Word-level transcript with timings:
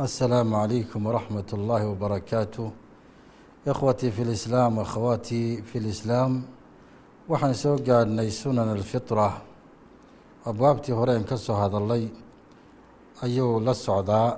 السلام 0.00 0.54
عليكم 0.54 1.06
ورحمة 1.06 1.50
الله 1.52 1.80
وبركاته 1.88 2.70
إخوتي 3.68 4.10
في 4.10 4.22
الإسلام 4.22 4.72
أخواتي 4.78 5.62
في 5.62 5.78
الإسلام 5.78 6.32
waxaan 7.24 7.54
soo 7.56 7.76
gaadhnay 7.80 8.28
sunan 8.28 8.68
alfitra 8.76 9.40
abwaabtii 10.44 10.92
horeen 10.92 11.24
ka 11.24 11.36
soo 11.40 11.56
hadalay 11.56 12.04
ayuu 13.24 13.60
la 13.64 13.72
socdaa 13.74 14.36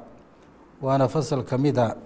waana 0.83 1.09
fasal 1.11 1.42
ka 1.42 1.59
mida 1.59 1.97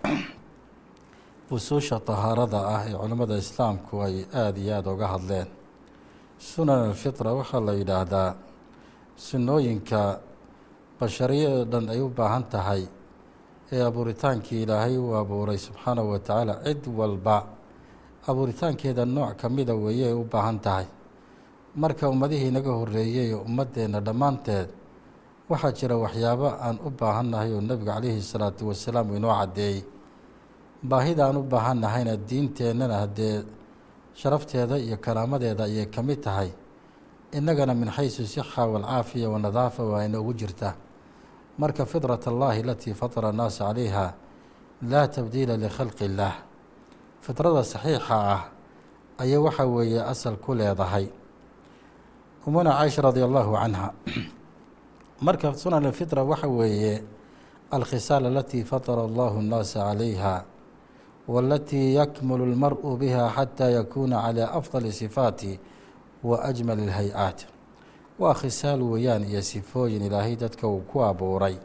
usuusha 1.53 2.01
tahaarada 2.01 2.61
ah 2.75 2.83
ee 2.89 2.97
culimmada 2.97 3.37
islaamku 3.45 4.01
ay 4.07 4.25
aada 4.33 4.57
iyo 4.61 4.73
aada 4.77 4.89
uga 4.97 5.07
hadleen 5.15 5.49
sunan 6.39 6.81
alfitra 6.91 7.31
waxaa 7.39 7.61
la 7.69 7.73
yidhaahdaa 7.81 8.31
sunnooyinka 9.29 10.01
bashariyado 11.01 11.65
dhan 11.73 11.85
ay 11.93 12.01
u 12.01 12.09
baahan 12.09 12.45
tahay 12.55 12.83
ee 13.72 13.82
abuuritaankii 13.90 14.62
ilaahay 14.64 14.98
uu 14.98 15.16
abuuray 15.22 15.58
subxaanahu 15.58 16.10
wa 16.14 16.20
tacaala 16.20 16.54
cid 16.66 16.84
walba 17.00 17.38
abuuritaankeeda 18.28 19.06
nooc 19.06 19.36
ka 19.42 19.50
mida 19.50 19.74
weeye 19.76 20.06
ay 20.08 20.14
u 20.14 20.24
baahan 20.34 20.60
tahay. 20.60 20.86
Marka 21.76 22.10
ummadihii 22.10 22.52
naga 22.52 22.72
horreeyey 22.80 23.34
ummaddeenna 23.34 24.00
dhammaanteed 24.08 24.70
waxaa 25.50 25.72
jira 25.78 25.96
waxyaabo 26.04 26.48
aan 26.66 26.78
u 26.88 26.90
baahannahay 27.00 27.50
oo 27.54 27.62
nebigu 27.62 27.86
calayhi 27.92 28.22
salaatu 28.22 28.68
wasalaam 28.70 29.08
uu 29.12 29.16
inoo 29.20 29.34
caddeeyey. 29.40 29.80
Baahida 30.90 31.22
aan 31.28 31.38
u 31.38 31.44
baahannahayna 31.44 32.14
diinteennana 32.30 32.96
haddee 33.04 33.44
sharafteeda 34.20 34.76
iyo 34.86 34.98
karaamadeeda 35.06 35.64
ayay 35.70 35.86
ka 35.96 36.02
mid 36.04 36.20
tahay 36.26 36.50
innagana 37.38 37.74
min 37.74 37.90
xaysu 37.96 38.22
sixa 38.28 38.62
waalcaafiya 38.72 39.28
wanadaafa 39.30 39.84
waa 39.92 40.06
inoogu 40.08 40.34
jirta 40.40 40.70
marka 41.58 41.86
fidrat 41.86 42.28
allahi 42.28 42.62
alatii 42.62 42.94
fatara 42.94 43.30
annaasa 43.30 43.66
calayha 43.66 44.14
laa 44.92 45.08
tabdiila 45.08 45.58
likhalqi 45.58 46.06
illaah 46.06 46.36
fidrada 47.22 47.64
saxiixa 47.64 48.16
ah 48.36 48.42
ayay 49.20 49.38
waxa 49.38 49.66
weeye 49.66 50.02
asal 50.04 50.36
ku 50.38 50.54
leedahay. 50.54 51.08
Umuna 52.46 52.72
caaisha 52.78 53.02
radia 53.02 53.26
allahu 53.26 53.56
canha. 53.56 53.94
Marka 55.22 55.56
sunan 55.56 55.86
alfitra 55.86 56.24
waxa 56.24 56.48
weeye 56.48 57.04
alkhisaal 57.72 58.26
alatii 58.26 58.64
fatara 58.64 59.02
allahu 59.08 59.40
annaasa 59.40 59.80
calayha 59.88 60.46
waalatii 61.28 61.96
yakmulu 61.96 62.44
اlmar'u 62.46 62.98
biha 62.98 63.32
xataa 63.36 63.70
yakuuna 63.82 64.22
calaa 64.22 64.52
afdali 64.54 64.92
sifaati 64.92 65.60
wa 66.24 66.44
ajmal 66.44 66.78
اlhay-aat 66.80 67.48
waa 68.20 68.34
khisaal 68.34 68.82
weeyaan 68.92 69.24
iyo 69.24 69.42
sifooyin 69.42 70.02
ilaahay 70.08 70.36
dadka 70.36 70.68
uu 70.68 70.82
ku 70.90 71.04
abuuray. 71.04 71.56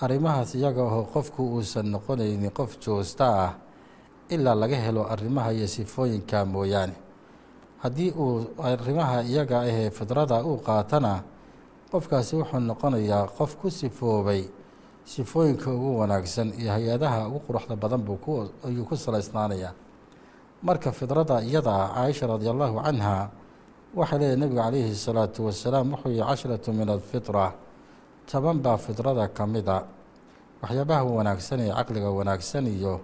Arrimahaas 0.00 0.54
iyaga 0.54 0.82
oo 0.82 1.02
qofku 1.14 1.42
uusan 1.56 1.86
noqonaynin 1.94 2.50
qof 2.58 2.78
joosta 2.84 3.26
ah 3.44 3.52
ilaa 4.34 4.54
laga 4.54 4.76
helo 4.76 5.02
arrimaha 5.14 5.50
iyo 5.52 5.66
sifooyinka 5.66 6.44
mooyaane. 6.44 6.94
Haddii 7.82 8.10
uu 8.10 8.46
arrimaha 8.62 9.22
iyaga 9.22 9.60
ahee 9.60 9.90
fidrada 9.90 10.44
uu 10.44 10.56
qaatana 10.66 11.12
qofkaasi 11.90 12.36
wuxuu 12.36 12.60
noqonayaa 12.60 13.26
qof 13.38 13.56
ku 13.56 13.70
sifoobay 13.70 14.42
sifooyinka 15.04 15.70
ugu 15.74 15.98
wanaagsan 15.98 16.52
iyo 16.60 16.70
hay'adaha 16.72 17.28
ugu 17.28 17.40
quruxda 17.46 17.76
badan 17.76 18.02
buu 18.06 18.50
ayuu 18.66 18.84
ku 18.84 18.96
salaysnaanayaa. 18.96 19.72
Marka 20.62 20.92
fidrada 20.92 21.42
iyada 21.42 21.72
ah 21.74 21.88
caaisha 21.94 22.26
radi 22.26 22.48
allahu 22.48 22.80
canha 22.84 23.30
waxay 23.98 24.18
leedahy 24.20 24.36
nebigu 24.40 24.60
calayhi 24.62 24.94
salaatu 25.06 25.40
wasalaam 25.46 25.86
wuxuu 25.92 26.10
yihi 26.10 26.24
cashratu 26.30 26.72
min 26.72 26.88
alfitra 26.88 27.54
toban 28.30 28.58
baa 28.64 28.76
fidrada 28.76 29.28
ka 29.36 29.46
mid 29.46 29.68
a. 29.68 29.78
Waxyaabaha 30.62 31.04
wanaagsan 31.18 31.60
ee 31.60 31.72
caqliga 31.78 32.10
wanaagsan 32.18 32.66
iyo 32.66 33.00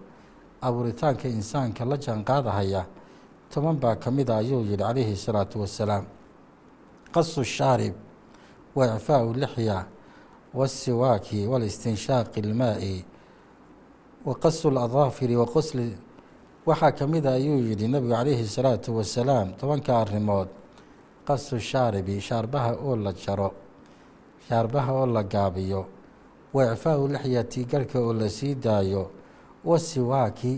abuuritaanka 0.67 1.29
insaanka 1.29 1.85
la 1.85 1.97
jaanqaadahaya 1.97 2.83
toban 3.53 3.77
baa 3.83 3.95
ka 3.97 4.11
mid 4.11 4.29
a 4.31 4.37
ayuu 4.37 4.61
yihi 4.65 4.77
calayhi 4.77 5.17
salaatu 5.17 5.61
wasalaam 5.61 6.05
qasu 7.15 7.45
shaarib 7.45 7.95
wa 8.75 8.87
icfaau 8.97 9.33
lixya 9.35 9.87
waasiwaaki 10.55 11.47
walistinshaaqi 11.47 12.41
ilmaa'i 12.41 13.05
wa 14.27 14.35
qasu 14.35 14.71
ladaafiri 14.71 15.37
wa 15.37 15.47
qosli 15.47 15.97
waxaa 16.67 16.93
ka 16.93 17.07
mid 17.07 17.27
a 17.27 17.33
ayuu 17.39 17.59
yihi 17.69 17.89
nebigu 17.89 18.13
calayhi 18.15 18.47
salaatu 18.57 18.97
wasalaam 18.97 19.53
tobanka 19.61 19.93
arrimood 20.03 20.49
qasu 21.27 21.57
shaaribi 21.61 22.21
shaarbaha 22.21 22.71
oo 22.87 22.97
la 22.97 23.13
jaro 23.13 23.51
shaarbaha 24.49 24.93
oo 24.93 25.07
la 25.07 25.23
gaabiyo 25.23 25.81
wa 26.55 26.63
icfaau 26.73 27.09
lixyati 27.09 27.65
garhka 27.65 27.99
oo 28.01 28.13
la 28.13 28.29
sii 28.29 28.55
daayo 28.55 29.11
wasiwaaki 29.65 30.53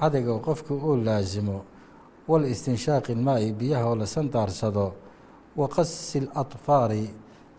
cadayga 0.00 0.34
qofka 0.46 0.74
oo 0.74 0.96
laasimo 0.96 1.58
walistinshaaqi 2.28 3.12
ilmaa'i 3.12 3.52
biyaha 3.52 3.86
oo 3.90 3.96
la 3.96 4.06
sandaarsado 4.06 4.86
wa 5.56 5.68
qasi 5.68 6.20
ladfaari 6.20 7.04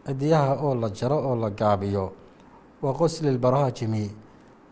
cidiyaha 0.06 0.54
oo 0.66 0.76
la 0.76 0.90
jaro 0.90 1.18
oo 1.30 1.36
la 1.36 1.50
gaabiyo 1.50 2.06
wa 2.82 2.94
qosli 2.94 3.30
lbaraajimi 3.38 4.06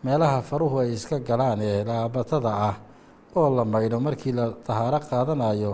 meelaha 0.04 0.42
faruhu 0.42 0.78
ay 0.80 0.92
iska 0.92 1.18
galaan 1.20 1.60
ee 1.62 1.84
laabatada 1.84 2.50
ah 2.68 2.76
oo 3.36 3.48
la 3.56 3.64
maydho 3.64 4.00
markii 4.00 4.32
la 4.32 4.44
tahaaro 4.66 4.98
qaadanayo 5.10 5.72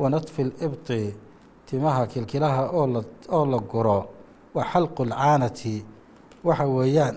wa 0.00 0.06
nadfi 0.08 0.44
libti 0.48 1.12
timaha 1.68 2.06
kilkilaha 2.06 2.62
oo 2.72 3.44
la 3.52 3.58
guro 3.58 3.98
wa 4.54 4.62
xalqu 4.64 5.04
lcaanati 5.04 5.84
waxa 6.44 6.64
weeyaan 6.66 7.16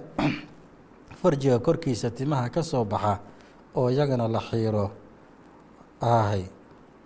farjiga 1.20 1.60
korkiisa 1.60 2.12
timaha 2.12 2.50
ka 2.50 2.62
soo 2.64 2.84
baxa 2.84 3.20
oo 3.76 3.88
iyagana 3.90 4.28
la 4.28 4.40
xiiro 4.40 4.92
ahay 6.02 6.44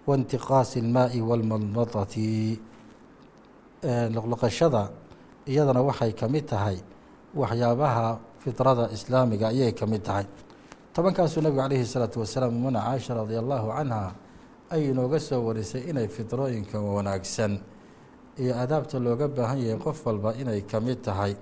waintiqaasi 0.07 0.79
ilmaa'i 0.79 1.21
walmadmadati. 1.21 2.59
Luqluqashada 4.15 4.89
iyadana 5.45 5.81
waxay 5.85 6.11
ka 6.17 6.27
mid 6.27 6.47
tahay 6.47 6.81
waxyaabaha 7.35 8.19
fidrada 8.41 8.89
islaamiga 8.89 9.53
ayay 9.53 9.71
ka 9.75 9.85
mid 9.85 10.01
tahay. 10.01 10.25
Tobankaasuu 10.93 11.45
nebigu 11.45 11.61
calayhi 11.61 11.85
salaatu 11.85 12.25
wasalaam 12.25 12.57
umuna 12.57 12.81
caaisha 12.81 13.13
radia 13.13 13.39
allahu 13.39 13.69
canha 13.69 14.26
ay 14.73 14.81
inooga 14.91 15.19
soo 15.19 15.41
warisay 15.47 15.83
inay 15.89 16.07
fidraooyinka 16.07 16.79
wanaagsan 16.79 17.53
iyo 18.41 18.53
adaabta 18.63 18.99
looga 18.99 19.27
baahan 19.27 19.59
yahay 19.63 19.79
qof 19.85 20.05
walba 20.05 20.29
inay 20.41 20.61
ka 20.71 20.79
mid 20.79 20.99
tahay. 21.01 21.33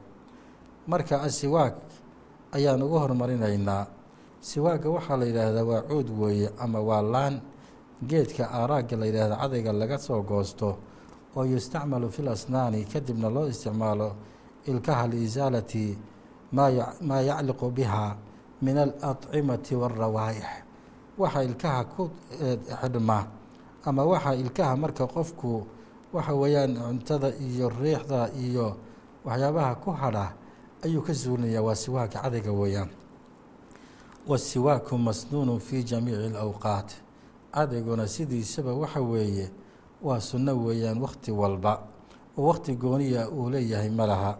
Marka 0.88 1.22
asiwaag 1.28 1.74
ayaan 2.56 2.82
ugu 2.86 2.98
hormarinaynaa 3.04 3.84
siwaagga 4.40 4.90
waxaa 4.96 5.18
la 5.20 5.26
yidhaahdaa 5.26 5.66
waa 5.72 5.82
cuud 5.90 6.08
weeye 6.20 6.50
ama 6.64 6.80
waa 6.90 7.02
laan. 7.02 7.36
Geedka 8.10 8.44
aaraagga 8.52 8.96
la 8.98 9.06
yidhaahda 9.06 9.36
cadayga 9.42 9.72
laga 9.74 9.98
soo 9.98 10.22
goosto 10.22 10.70
oo 11.36 11.44
yustacmalu 11.46 12.08
fi 12.16 12.22
lasnaani 12.22 12.86
kadibna 12.86 13.30
loo 13.36 13.48
isticmaalo 13.48 14.10
ilkaha 14.70 15.08
liisaalati 15.08 15.98
maa 16.52 17.22
yacliqu 17.30 17.68
biha 17.78 18.16
min 18.62 18.78
aladcimati 18.78 19.74
waarawaayix 19.76 20.46
waxa 21.18 21.44
ilkaha 21.44 21.84
ku 21.96 22.10
xidhma 22.82 23.28
ama 23.86 24.04
waxa 24.06 24.36
ilkaha 24.36 24.76
marka 24.76 25.08
qofku 25.08 25.66
waxa 26.14 26.34
weeyaan 26.34 26.76
cuntada 26.76 27.30
iyo 27.40 27.70
riixda 27.70 28.30
iyo 28.36 28.76
waxyaabaha 29.26 29.76
ku 29.84 29.92
hadha 29.92 30.34
ayuu 30.84 31.02
ka 31.02 31.14
suulinayaa 31.14 31.62
waa 31.64 31.76
siwaagga 31.76 32.22
cadayga 32.22 32.52
weeyaan. 32.52 32.90
Wasiwaaku 34.28 34.98
masnuunu 34.98 35.60
fi 35.60 35.84
jamiici 35.84 36.26
alawqaat. 36.34 36.90
Cadayguna 37.54 38.08
sidiisaba 38.08 38.74
waxa 38.74 39.02
weeye 39.02 39.50
waa 40.02 40.20
sunno 40.20 40.54
weeyaan 40.66 40.98
wakhti 41.02 41.32
walba. 41.32 41.74
Oo 42.38 42.48
wakhti 42.48 42.76
gooniya 42.76 43.30
uu 43.30 43.50
leeyahay 43.50 43.90
ma 43.90 44.06
laha. 44.06 44.38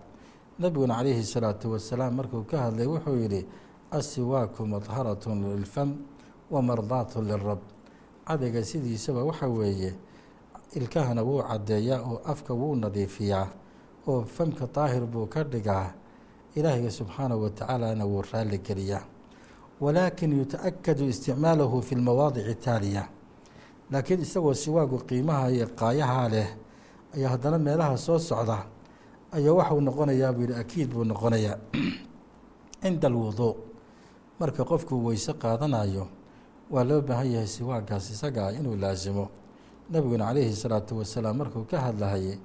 Nebiguna 0.60 0.96
calayhi 0.96 1.24
salaatu 1.24 1.72
wasalaam 1.72 2.16
markuu 2.16 2.44
ka 2.44 2.58
hadlay 2.58 2.88
wuxuu 2.88 3.16
yidhi 3.18 3.46
asiwaaku 3.92 4.68
madharatun 4.68 5.44
lilfam 5.56 5.96
wa 6.52 6.62
mardaatun 6.62 7.28
lirab. 7.28 7.60
Cadayga 8.26 8.64
sidiisaba 8.64 9.24
waxa 9.24 9.48
weeye 9.48 9.94
ilkahana 10.76 11.24
wuu 11.24 11.42
caddeeyaa 11.42 12.02
oo 12.02 12.22
afka 12.26 12.54
wuu 12.54 12.76
nadiifiyaa 12.76 13.48
oo 14.08 14.22
famka 14.22 14.68
daahir 14.68 15.06
buu 15.06 15.26
ka 15.26 15.44
dhigaa. 15.44 15.94
Ilaahiga 16.56 16.92
subxaanahu 16.92 17.44
wa 17.44 17.50
tacaalana 17.50 18.06
wuu 18.06 18.22
raalli 18.22 18.58
geliyaa. 18.58 19.04
Walaakin 19.82 20.38
yuta-akadu 20.38 21.10
isticmaalahu 21.10 21.82
fi 21.82 21.96
lmawaadici 21.96 22.56
taaliya. 22.56 23.08
Laakiin 23.92 24.22
isagoo 24.22 24.54
siwaagu 24.54 24.98
qiimaha 24.98 25.52
iyo 25.52 25.68
qaayaha 25.68 26.30
leh 26.30 26.50
ayaa 27.16 27.30
haddana 27.30 27.58
meelaha 27.60 27.98
soo 27.98 28.20
socda 28.20 28.66
ayaa 29.32 29.54
waxau 29.54 29.82
noqonayaa 29.82 30.34
buu 30.34 30.42
yihi 30.42 30.60
akiid 30.60 30.90
buu 30.94 31.04
noqonayaa. 31.04 31.58
Cinda 32.82 33.08
alwuduu 33.08 33.56
marka 34.40 34.66
qofkuu 34.66 35.06
weyse 35.06 35.34
qaadanayo 35.34 36.08
waa 36.70 36.84
loo 36.84 37.02
baahan 37.02 37.32
yahay 37.32 37.48
siwaagaas 37.48 38.10
isaga 38.10 38.48
ah 38.48 38.54
inuu 38.58 38.76
laasimo 38.76 39.30
nebiguna 39.90 40.26
calayhi 40.34 40.56
salaatu 40.56 40.98
wasalaam 40.98 41.38
markuu 41.38 41.64
ka 41.70 41.78
hadlahayay 41.78 42.38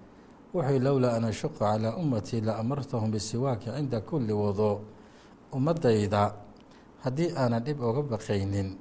wuxuu 0.52 0.78
lowlaa 0.78 1.16
an 1.16 1.24
ashuqa 1.24 1.58
calaa 1.58 1.96
ummatii 1.96 2.40
la 2.40 2.60
amartahum 2.60 3.10
bisiwaaki 3.10 3.72
cinda 3.72 4.00
kulli 4.00 4.32
wuduu 4.32 4.84
ummaddayda 5.56 6.36
haddii 7.00 7.32
aanan 7.32 7.64
dhib 7.64 7.80
oga 7.80 8.02
baqaynin 8.02 8.76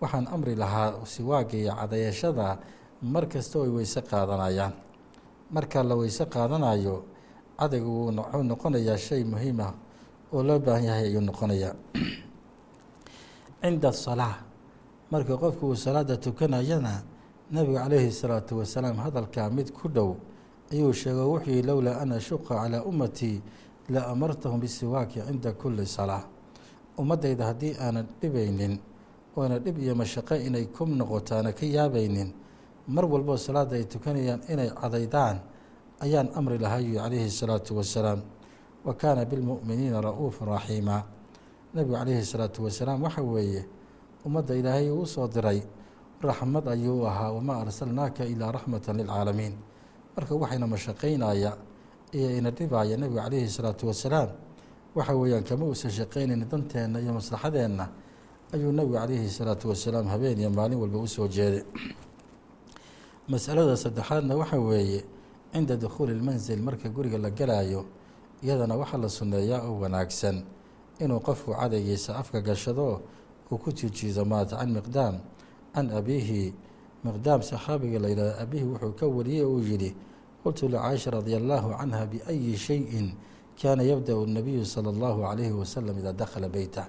waxaan 0.00 0.30
amri 0.30 0.54
lahaa 0.54 1.02
siwaaga 1.02 1.56
iyo 1.58 1.74
cadayashada 1.74 2.58
mar 3.02 3.26
kasta 3.28 3.58
ay 3.66 3.68
weyse 3.68 4.00
qaadanayaan. 4.00 4.72
Marka 5.50 5.82
la 5.82 5.94
weyse 5.96 6.24
qaadanayo 6.30 7.04
cadaygu 7.58 8.06
wuxuu 8.06 8.42
noqonayaa 8.42 8.98
shay 8.98 9.24
muhiim 9.24 9.60
ah 9.60 9.74
oo 10.32 10.42
loo 10.42 10.58
baahan 10.58 10.84
yahay 10.84 11.10
ayuu 11.10 11.20
noqonayaa. 11.20 11.74
Cinda 13.62 13.88
asalaa 13.88 14.45
marka 15.10 15.36
qofku 15.36 15.66
uu 15.70 15.76
salaada 15.76 16.16
tukanayana 16.16 17.02
nebigu 17.50 17.78
calayhi 17.78 18.12
salaatu 18.12 18.58
wasalaam 18.58 18.96
hadalkaa 18.96 19.50
mid 19.50 19.70
ku 19.72 19.88
dhow 19.88 20.16
ayuu 20.72 20.92
sheego 20.92 21.24
wuxuu 21.32 21.50
yihi 21.50 21.62
lowlaa 21.62 22.00
an 22.02 22.12
ashuqa 22.12 22.54
calaa 22.58 22.82
ummatii 22.82 23.42
la 23.88 24.06
amartahum 24.12 24.60
bisiwaaki 24.60 25.20
cinda 25.26 25.52
kulli 25.52 25.86
salaa 25.86 26.24
ummaddayda 26.98 27.44
haddii 27.46 27.76
aanan 27.80 28.06
dhibaynin 28.20 28.78
oona 29.36 29.58
dhib 29.58 29.78
iyo 29.78 29.94
mashaqo 29.94 30.34
inay 30.36 30.66
ku 30.72 30.86
noqotaana 30.86 31.52
ka 31.52 31.66
yaabaynin. 31.66 32.32
Mar 32.88 33.04
walboo 33.04 33.36
salaada 33.36 33.76
ay 33.76 33.84
tukanayaan 33.84 34.40
inay 34.48 34.70
cadaydaan 34.72 35.40
ayaan 36.00 36.28
amri 36.34 36.58
lahayu 36.58 36.96
calayhi 36.96 37.30
salaatu 37.30 37.76
wasalaam. 37.76 38.22
Wa 38.84 38.94
kaana 38.94 39.24
bilmu'miniina 39.28 40.00
ra'uufa 40.00 40.44
raxiima 40.46 41.04
nebigu 41.74 41.94
calayhi 42.00 42.24
salaatu 42.24 42.64
wasalaam 42.64 43.02
waxa 43.02 43.22
weeye 43.22 43.66
ummadda 44.26 44.54
ilaahay 44.60 44.90
uu 44.90 45.06
soo 45.06 45.28
diray 45.28 45.60
raxmad 46.22 46.66
ayuu 46.74 47.06
ahaa 47.10 47.30
wamaa 47.36 47.58
arsalnaaka 47.64 48.22
ilaa 48.32 48.52
raxmata 48.56 48.92
lilcaalamiin 48.98 49.54
marka 50.16 50.34
waxayna 50.42 50.66
mashaqaynaya 50.74 51.52
iyo 52.16 52.28
ina 52.38 52.50
dhibaya 52.50 52.96
nebigu 52.96 53.20
calayhi 53.22 53.48
salaatu 53.56 53.86
wasalaam 53.90 54.30
waxa 54.96 55.12
weeyaan 55.20 55.44
kama 55.48 55.64
uusan 55.70 55.90
shaqaynayn 55.98 56.42
danteenna 56.50 56.98
iyo 57.04 57.12
maslaxadeenna 57.18 57.84
ayuu 58.54 58.72
nebigu 58.72 58.94
calayhi 58.98 59.28
salaatu 59.38 59.64
wasalaam 59.72 60.06
habeen 60.12 60.38
iyo 60.42 60.50
maalin 60.50 60.78
walba 60.82 60.98
u 60.98 61.06
soo 61.08 61.28
jeeday. 61.28 61.62
Masalada 63.28 63.76
saddexaadna 63.76 64.34
waxa 64.36 64.58
weeye 64.58 65.04
cinda 65.52 65.76
dukhuuli 65.76 66.14
lmansil 66.14 66.60
marka 66.62 66.88
guriga 66.88 67.18
la 67.18 67.30
galaayo 67.30 67.84
iyadana 68.42 68.74
waxaa 68.76 68.98
la 68.98 69.08
sunneeyaa 69.08 69.62
oo 69.68 69.80
wanaagsan. 69.82 70.36
Inuu 71.00 71.20
qofku 71.20 71.50
cadaygiisa 71.60 72.16
afka 72.16 72.40
gashado 72.40 73.02
uu 73.50 73.58
ku 73.58 73.72
jijiido 73.72 74.24
maata 74.24 74.56
can 74.56 74.70
miqdaam 74.72 75.20
can 75.74 75.90
abiihi 75.90 76.54
miqdaam 77.04 77.42
saxaabiga 77.42 77.98
la 77.98 78.08
yidhahdo 78.08 78.42
abihi 78.42 78.64
wuxuu 78.64 78.92
ka 78.94 79.06
wariyey 79.06 79.44
uu 79.44 79.60
yidhi 79.60 79.94
qultu 80.42 80.68
licaisha 80.68 81.10
radia 81.10 81.36
allaahu 81.38 81.70
canha 81.78 82.06
biayi 82.06 82.56
shayin 82.56 83.14
kaana 83.60 83.82
yabda-u 83.82 84.26
nabiyu 84.26 84.64
sala 84.64 84.90
allahu 84.90 85.22
calayhi 85.22 85.52
wasalam 85.52 85.98
idaa 85.98 86.12
dakhala 86.12 86.48
beytah 86.48 86.88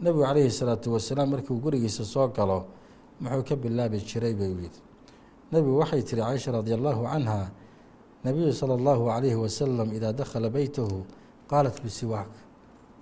nebigu 0.00 0.24
calayhi 0.24 0.50
salaatu 0.50 0.92
wasalaam 0.92 1.30
markuu 1.30 1.60
gurigiisa 1.60 2.04
soo 2.04 2.28
galo 2.28 2.66
muxuu 3.20 3.42
ka 3.44 3.56
bilaabi 3.56 3.98
jiray 4.02 4.34
buu 4.34 4.44
yidhi. 4.58 4.80
Nebigu 5.52 5.78
waxay 5.78 6.02
tihi 6.02 6.20
caaisha 6.20 6.52
radia 6.52 6.74
allaahu 6.74 7.06
canha 7.06 7.50
nabiyu 8.24 8.52
sala 8.52 8.74
allahu 8.74 9.06
calayhi 9.06 9.36
wasalam 9.38 9.92
idaa 9.94 10.12
dakhala 10.12 10.50
beytahu 10.50 11.06
qaalat 11.46 11.78
bisiwaak 11.82 12.28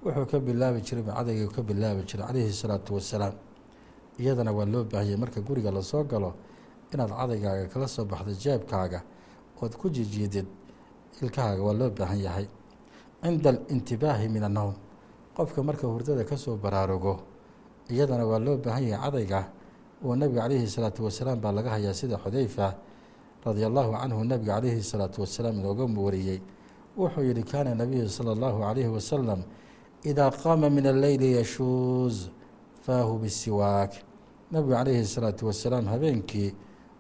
wuxuu 0.05 0.27
ka 0.27 0.39
bilaabi 0.41 0.81
jiray 0.83 1.05
cadayga 1.05 1.47
ka 1.55 1.63
bilaabi 1.63 2.03
jiray 2.05 2.27
calayhi 2.27 2.53
salaatu 2.53 2.95
wasalaam 2.95 3.35
iyadana 4.19 4.53
waa 4.53 4.67
loo 4.67 4.85
baahiyay 4.85 5.17
marka 5.17 5.41
guriga 5.41 5.71
la 5.71 5.83
soo 5.83 6.05
galo 6.05 6.35
inaad 6.93 7.11
cadaygaaga 7.11 7.67
kala 7.73 7.87
soo 7.89 8.05
baxdo 8.05 8.33
jeebkaaga 8.35 9.01
ood 9.63 9.73
ku 9.79 9.87
jijiidid 9.91 10.47
ilkahaaga 11.23 11.63
waa 11.63 11.73
loo 11.73 11.91
baahan 11.91 12.19
yahay. 12.19 12.47
Cinda 13.23 13.51
alintibaahi 13.51 14.29
min 14.29 14.43
annowm 14.43 14.75
qofka 15.37 15.63
marka 15.63 15.87
hurdada 15.87 16.25
ka 16.25 16.37
soo 16.37 16.57
baraarugo 16.57 17.23
iyadana 17.89 18.27
waa 18.27 18.39
loo 18.43 18.57
baahan 18.59 18.83
yahay 18.83 19.11
cadayga 19.11 19.41
oo 20.05 20.17
nebiga 20.17 20.43
calayhi 20.43 20.67
salaatu 20.67 21.05
wasalaam 21.07 21.39
baa 21.41 21.53
laga 21.53 21.71
hayaa 21.79 21.95
sida 21.95 22.19
xudayfa 22.19 22.75
radia 23.47 23.67
allahu 23.71 23.95
canhu 23.95 24.25
nebiga 24.27 24.59
calayhi 24.59 24.83
salaatu 24.83 25.23
wasalaam 25.23 25.63
inooga 25.63 25.87
wariyey 25.87 26.43
wuxuu 26.99 27.23
yihi 27.23 27.43
kaana 27.47 27.75
nabiyu 27.79 28.09
sala 28.11 28.35
allahu 28.35 28.59
calayhi 28.67 28.91
wasalam 28.91 29.41
idaa 30.05 30.31
qaama 30.31 30.71
min 30.71 30.87
alleyli 30.87 31.33
yashuuz 31.39 32.29
faahu 32.87 33.19
bisiwaak 33.19 33.93
nebigu 34.53 34.73
calayhi 34.75 35.05
salaatu 35.07 35.47
wasalaam 35.47 35.87
habeenkii 35.87 36.55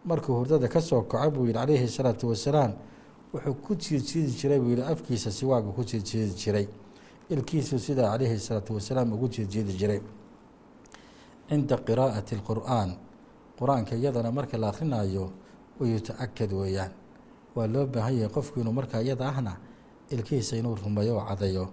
markuu 0.05 0.35
hurdada 0.35 0.69
ka 0.69 0.81
soo 0.81 1.03
kaco 1.03 1.31
buu 1.31 1.45
yihi 1.47 1.53
calayhi 1.55 1.89
salaatu 1.89 2.29
wasalaam 2.29 2.73
wuxuu 3.35 3.55
ku 3.55 3.75
jiidjiidi 3.75 4.31
jiray 4.41 4.61
buu 4.61 4.71
yihi 4.71 4.83
afkiisa 4.83 5.31
siwaagu 5.31 5.73
ku 5.73 5.85
jiidjiidi 5.85 6.35
jiray. 6.35 6.67
Ilkiisu 7.31 7.79
sidaa 7.79 8.11
calayhi 8.13 8.39
salaatu 8.39 8.75
wasalaam 8.75 9.13
ugu 9.13 9.29
jiidjiidi 9.29 9.73
jiray. 9.73 10.01
cinda 11.49 11.77
qiraa'ati 11.77 12.35
alqur'aan 12.35 12.97
qur'aanka 13.59 13.97
iyadana 13.97 14.31
marka 14.33 14.59
la 14.59 14.69
akhrinayo 14.69 15.31
wayuta-akad 15.81 16.53
weeyaan. 16.53 16.93
Waa 17.55 17.67
loo 17.67 17.87
baahan 17.87 18.15
yahay 18.15 18.29
qofku 18.32 18.61
inuu 18.61 18.73
markaa 18.73 19.03
iyada 19.03 19.29
ahna 19.29 19.56
ilkihiisa 20.11 20.56
inuu 20.56 20.75
rumeeyo 20.75 21.17
oo 21.19 21.25
cadayo 21.29 21.69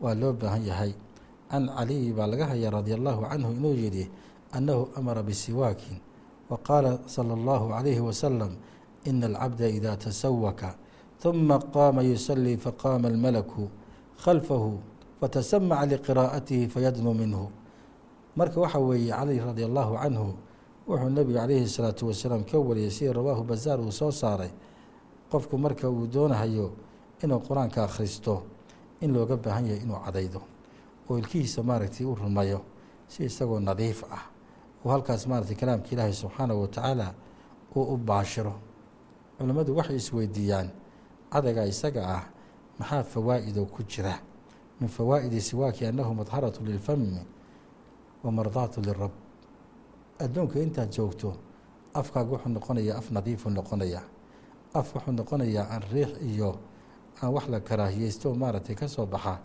waa 0.00 0.14
loo 0.14 0.32
baahan 0.32 0.64
yahay. 0.66 0.92
Can 1.50 1.68
caliyi 1.70 2.12
baa 2.12 2.26
laga 2.26 2.46
hayaa 2.50 2.70
radia 2.70 2.96
allahu 2.98 3.22
canhu 3.30 3.50
inuu 3.52 3.74
yidhi 3.78 4.10
annahu 4.52 4.88
amara 4.96 5.22
bisiwaakin. 5.22 5.98
Wa 6.50 6.58
qaala 6.58 6.98
sala 7.06 7.34
allahu 7.34 7.70
calayhi 7.70 8.00
wasalam 8.00 8.56
ina 9.04 9.26
alcabda 9.26 9.68
idaa 9.68 9.96
tasawaka 9.96 10.74
huma 11.22 11.58
qaama 11.58 12.02
yusalii 12.02 12.56
faqaama 12.56 13.08
almalaku 13.08 13.70
khalfahu 14.24 14.80
fatasamaca 15.20 15.86
liqiraa'atihi 15.86 16.68
fayadnu 16.68 17.14
minhu. 17.14 17.48
Marka 18.36 18.60
waxa 18.60 18.78
weeye 18.78 19.14
cali 19.14 19.38
radia 19.38 19.66
allahu 19.70 19.94
canhu 20.02 20.34
wuxuu 20.88 21.08
nebigu 21.08 21.38
calayhi 21.38 21.68
salaatu 21.68 22.10
wasalaam 22.10 22.44
ka 22.44 22.58
wariyey 22.58 22.90
sidii 22.90 23.14
rawaahu 23.14 23.44
bazaar 23.46 23.80
uu 23.80 23.92
soo 23.92 24.10
saaray. 24.10 24.50
Qofku 25.30 25.56
marka 25.56 25.88
uu 25.88 26.06
doonahayo 26.06 26.72
inuu 27.22 27.40
qur'aanka 27.40 27.84
akhristo 27.88 28.42
in 29.00 29.12
looga 29.12 29.36
baahan 29.36 29.66
yahay 29.66 29.82
inuu 29.82 29.98
cadaydo. 30.04 30.42
Oo 31.08 31.18
ilkihiisa 31.18 31.62
maaragtay 31.62 32.06
u 32.06 32.14
rumayo 32.14 32.60
si 33.08 33.24
isagoo 33.24 33.60
nadiif 33.60 34.04
ah 34.10 34.24
oo 34.84 34.90
halkaas 34.90 35.26
maaragtay 35.26 35.56
kalaamka 35.56 35.88
ilaahay 35.92 36.12
subxaanahu 36.12 36.60
watacaala 36.62 37.14
uu 37.76 37.82
u 37.94 37.96
baashiro. 37.96 38.54
Culimmadu 39.38 39.76
waxay 39.76 39.96
isweydiiyaan 39.96 40.68
cadayga 41.32 41.66
isaga 41.66 42.02
ah 42.16 42.24
maxaa 42.78 43.02
fawaa'ido 43.02 43.64
ku 43.66 43.82
jira? 43.82 44.18
Min 44.80 44.88
fawaa'idi 44.88 45.40
siwaaki 45.40 45.86
annahu 45.86 46.14
madharatu 46.14 46.64
lilfami 46.64 47.18
wa 48.24 48.30
mardaatu 48.32 48.80
lirab. 48.80 49.10
Adduunka 50.18 50.58
intaad 50.58 50.90
joogto 50.90 51.34
afkaaga 51.94 52.30
wuxuu 52.30 52.48
noqonayaa 52.48 52.98
af 52.98 53.10
nadiifuu 53.10 53.50
noqonayaa. 53.50 54.02
Af 54.74 54.94
wuxuu 54.94 55.12
noqonayaa 55.12 55.66
aan 55.70 55.82
riix 55.92 56.10
iyo 56.22 56.58
aan 57.22 57.32
wax 57.32 57.48
la 57.48 57.60
karaahiyeysto 57.60 58.34
maaragtay 58.34 58.74
ka 58.74 58.88
soo 58.88 59.06
baxa 59.06 59.38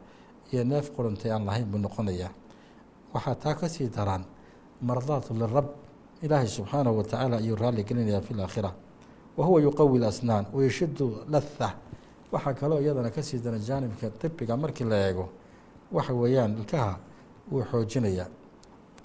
iyo 0.51 0.63
neef 0.63 0.91
qurantay 0.95 1.31
aan 1.31 1.45
lahayn 1.45 1.65
buu 1.65 1.77
noqonayaa 1.79 2.31
waxaa 3.13 3.35
taa 3.35 3.53
ka 3.55 3.69
sii 3.69 3.89
daraan 3.89 4.23
mardaatu 4.81 5.33
lirab 5.33 5.65
ilaahay 6.21 6.47
subxaanahu 6.47 6.97
wa 6.97 7.03
tacaala 7.03 7.37
ayuu 7.37 7.55
raalli 7.55 7.83
gelinayaa 7.83 8.21
fi 8.21 8.33
laakhira 8.33 8.71
wa 9.37 9.45
huwa 9.45 9.61
yuqawi 9.61 9.99
lasnaan 9.99 10.45
wayashidu 10.53 11.23
latha. 11.29 11.75
Waxaa 12.31 12.53
kaloo 12.53 12.79
iyadana 12.81 13.09
ka 13.09 13.23
sii 13.23 13.39
daran 13.39 13.59
jaanibka 13.61 14.09
dibiga 14.21 14.57
markii 14.57 14.83
la 14.85 15.07
eego. 15.07 15.29
Waxa 15.91 16.13
weeyaan 16.13 16.57
ilkaha 16.57 16.99
wuu 17.51 17.63
xoojinayaa 17.71 18.27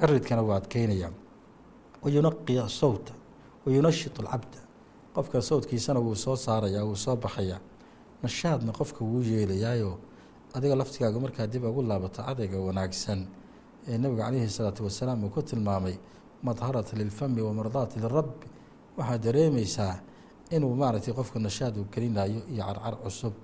ciridkana 0.00 0.42
waa 0.42 0.56
adkeynaya. 0.56 1.10
Wayunaqi 2.02 2.58
asawta 2.58 3.12
wayunashitu 3.66 4.22
alcabda 4.22 4.58
qofka 5.14 5.42
sawdkiisana 5.42 6.00
wuu 6.00 6.14
soo 6.14 6.36
saarayaa 6.36 6.84
wuu 6.84 6.96
soo 6.96 7.16
baxayaa 7.16 7.60
nashaadna 8.24 8.72
qofka 8.78 9.00
wuu 9.10 9.22
yeelayaayo? 9.30 9.92
Adiga 10.56 10.74
laftigaaga 10.80 11.18
markaa 11.24 11.46
dib 11.52 11.64
ugu 11.70 11.82
laabato 11.82 12.22
cadayga 12.26 12.58
wanaagsan 12.66 13.20
ee 13.88 13.98
nebiga 14.02 14.24
calayhi 14.26 14.48
salaatu 14.58 14.80
wasalaam 14.88 15.24
uu 15.24 15.30
ku 15.34 15.42
tilmaamay 15.42 15.96
madharata 16.46 16.92
lilfami 17.00 17.40
wa 17.46 17.52
mardaati 17.58 17.96
lirabbi 18.04 18.46
waxaad 18.98 19.22
dareemaysaa 19.26 19.94
inuu 20.54 20.74
maaragtay 20.80 21.14
qofka 21.18 21.38
nashaad 21.46 21.74
uu 21.80 21.86
gelinayo 21.94 22.40
iyo 22.52 22.64
carcar 22.68 22.94
cusub 23.02 23.34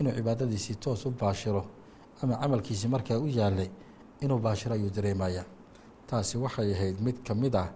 inuu 0.00 0.12
cibaadadiisii 0.18 0.76
toos 0.84 1.02
u 1.06 1.10
baashiro 1.20 1.62
ama 2.22 2.34
camalkiisi 2.42 2.86
markaa 2.94 3.18
u 3.18 3.26
yaalay 3.38 3.68
inuu 4.22 4.38
baashiro 4.38 4.74
ayuu 4.74 4.90
dareemayaa. 4.96 5.44
Taasi 6.08 6.38
waxay 6.38 6.72
ahayd 6.74 6.96
mid 7.06 7.16
ka 7.26 7.34
mid 7.34 7.54
ah 7.56 7.68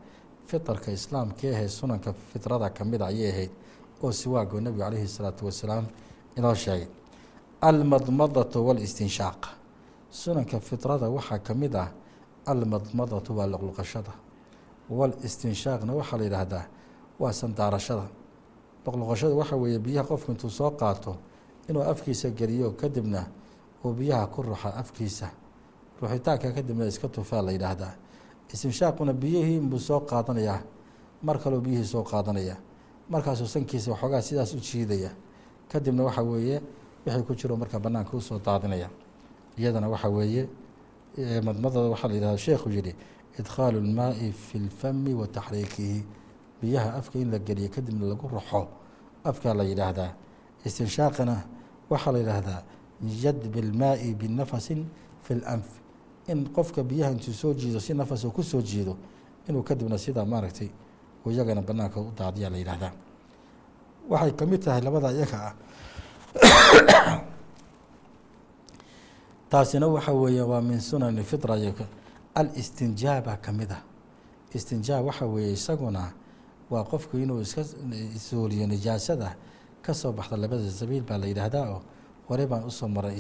fitarka 0.47 0.89
islaamka 0.93 1.45
ahayd 1.55 1.69
sunanka 1.79 2.11
fitrada 2.33 2.71
ka 2.77 2.85
mid 2.85 3.03
a 3.03 3.07
ayay 3.13 3.31
ahayd 3.33 3.51
oo 4.03 4.13
siwaagoo 4.13 4.61
nebigu 4.65 4.83
calayhi 4.85 5.09
salaatu 5.17 5.43
wasalaam 5.49 5.87
inoo 6.39 6.55
sheegay. 6.55 6.87
Almadmadatu 7.61 8.59
walistinshaaq 8.67 9.43
sunanka 10.11 10.61
fitrada 10.61 11.07
waxaa 11.17 11.39
ka 11.47 11.55
mid 11.55 11.75
ah 11.75 11.89
almadmadatu 12.47 13.31
waa 13.39 13.47
luqluqashada. 13.53 14.13
Walistinshaaqna 14.91 15.93
waxaa 16.01 16.19
la 16.19 16.25
yidhaahdaa 16.25 16.65
waa 17.21 17.33
sandaarashada. 17.33 18.07
Luqluqashada 18.87 19.35
waxaa 19.35 19.57
weeye 19.63 19.79
biyaha 19.79 20.07
qofku 20.09 20.31
intuu 20.33 20.51
soo 20.51 20.71
qaato 20.71 21.17
inuu 21.69 21.83
afkiisa 21.83 22.31
geliyo 22.31 22.71
kadibna 22.81 23.27
uu 23.85 23.93
biyaha 23.93 24.27
ku 24.27 24.43
ruxa 24.43 24.69
afkiisa. 24.83 25.29
Ruxitaanka 26.01 26.53
kadibna 26.53 26.87
iska 26.87 27.09
tufaa 27.09 27.43
la 27.43 27.53
yidhaahdaa. 27.53 27.93
Istinshaaquna 28.53 29.13
biyihii 29.13 29.57
inbuu 29.57 29.79
soo 29.79 30.01
qaadanayaa 30.01 30.61
mar 31.23 31.37
kaloo 31.43 31.61
biyihii 31.61 31.85
soo 31.85 32.03
qaadanaya. 32.03 32.57
Markaasuu 33.11 33.47
sankiisa 33.47 33.91
waxoogaa 33.91 34.23
sidaas 34.23 34.55
u 34.55 34.61
jiidaya 34.61 35.11
kadibna 35.69 36.05
waxa 36.05 36.23
weeye 36.23 36.61
wixii 37.07 37.23
ku 37.23 37.35
jiro 37.35 37.57
markaa 37.57 37.79
banaanka 37.79 38.17
u 38.17 38.21
soo 38.21 38.39
daadinaya. 38.39 38.89
Iyadana 39.59 39.89
waxa 39.89 40.09
weeye 40.09 40.49
madmadada 41.43 41.89
waxaa 41.89 42.09
la 42.09 42.15
yidhahda 42.15 42.39
sheekhu 42.39 42.71
yihi 42.71 42.95
idkhaalu 43.39 43.81
lmaai 43.81 44.33
fi 44.33 44.59
lfami 44.59 45.15
wa 45.15 45.27
taxriikihi. 45.27 46.05
Biyaha 46.63 46.95
afka 46.99 47.19
in 47.19 47.31
la 47.31 47.39
geliyo 47.39 47.69
kadibna 47.69 48.07
lagu 48.07 48.29
ruxo 48.29 48.69
afkaa 49.25 49.55
la 49.55 49.65
yidhaahdaa. 49.65 50.13
Istinshaaqina 50.65 51.37
waxaa 51.91 52.13
la 52.13 52.19
yidhaahdaa 52.19 52.63
jadbi 53.23 53.63
lmaai 53.63 54.15
binafasin 54.15 54.87
fi 55.23 55.35
lanf 55.35 55.67
in 56.29 56.49
qofka 56.53 56.83
biyaha 56.83 57.13
intuu 57.13 57.33
soo 57.33 57.55
jiido 57.55 57.81
si 57.81 57.95
nafas 57.95 58.25
uu 58.25 58.31
ku 58.31 58.43
jiido 58.43 58.97
inuu 59.49 59.63
kadibna 59.63 59.99
sidaa 59.99 60.25
maaragtay 60.25 60.69
iyagana 61.27 61.63
banaanka 61.63 62.01
u 62.01 62.13
daadiyaa 62.17 62.51
la 62.51 62.59
yidhaahdaa 62.59 62.93
waxay 64.09 64.33
ka 64.39 64.45
mid 64.47 64.61
tahay 64.65 64.81
labada 64.81 65.13
iyaga 65.13 65.39
ah. 65.49 65.55
Taasina 69.51 69.87
waxa 69.89 70.13
weeye 70.13 70.43
waa 70.43 70.61
min 70.61 70.81
sunani 70.81 71.23
fitra 71.23 71.57
alistinjaaba 72.35 73.37
ka 73.41 73.53
mid 73.53 73.73
ah. 73.73 73.83
Istinjaab 74.55 75.07
waxa 75.07 75.27
weeye 75.27 75.53
isaguna 75.53 76.13
waa 76.71 76.85
qofku 76.85 77.17
inuu 77.19 77.41
iska 77.41 77.65
suuliyo 78.19 78.67
nijaasada 78.67 79.37
ka 79.83 79.95
soo 79.95 80.13
baxda 80.13 80.37
labada 80.37 80.71
sabiil 80.71 81.03
baa 81.03 81.19
la 81.19 81.27
yidhaahdaa 81.27 81.69
oo 81.71 81.81
hore 82.29 82.47
baan 82.47 82.65
u 82.65 82.71
soo 82.71 82.89
maray 82.89 83.17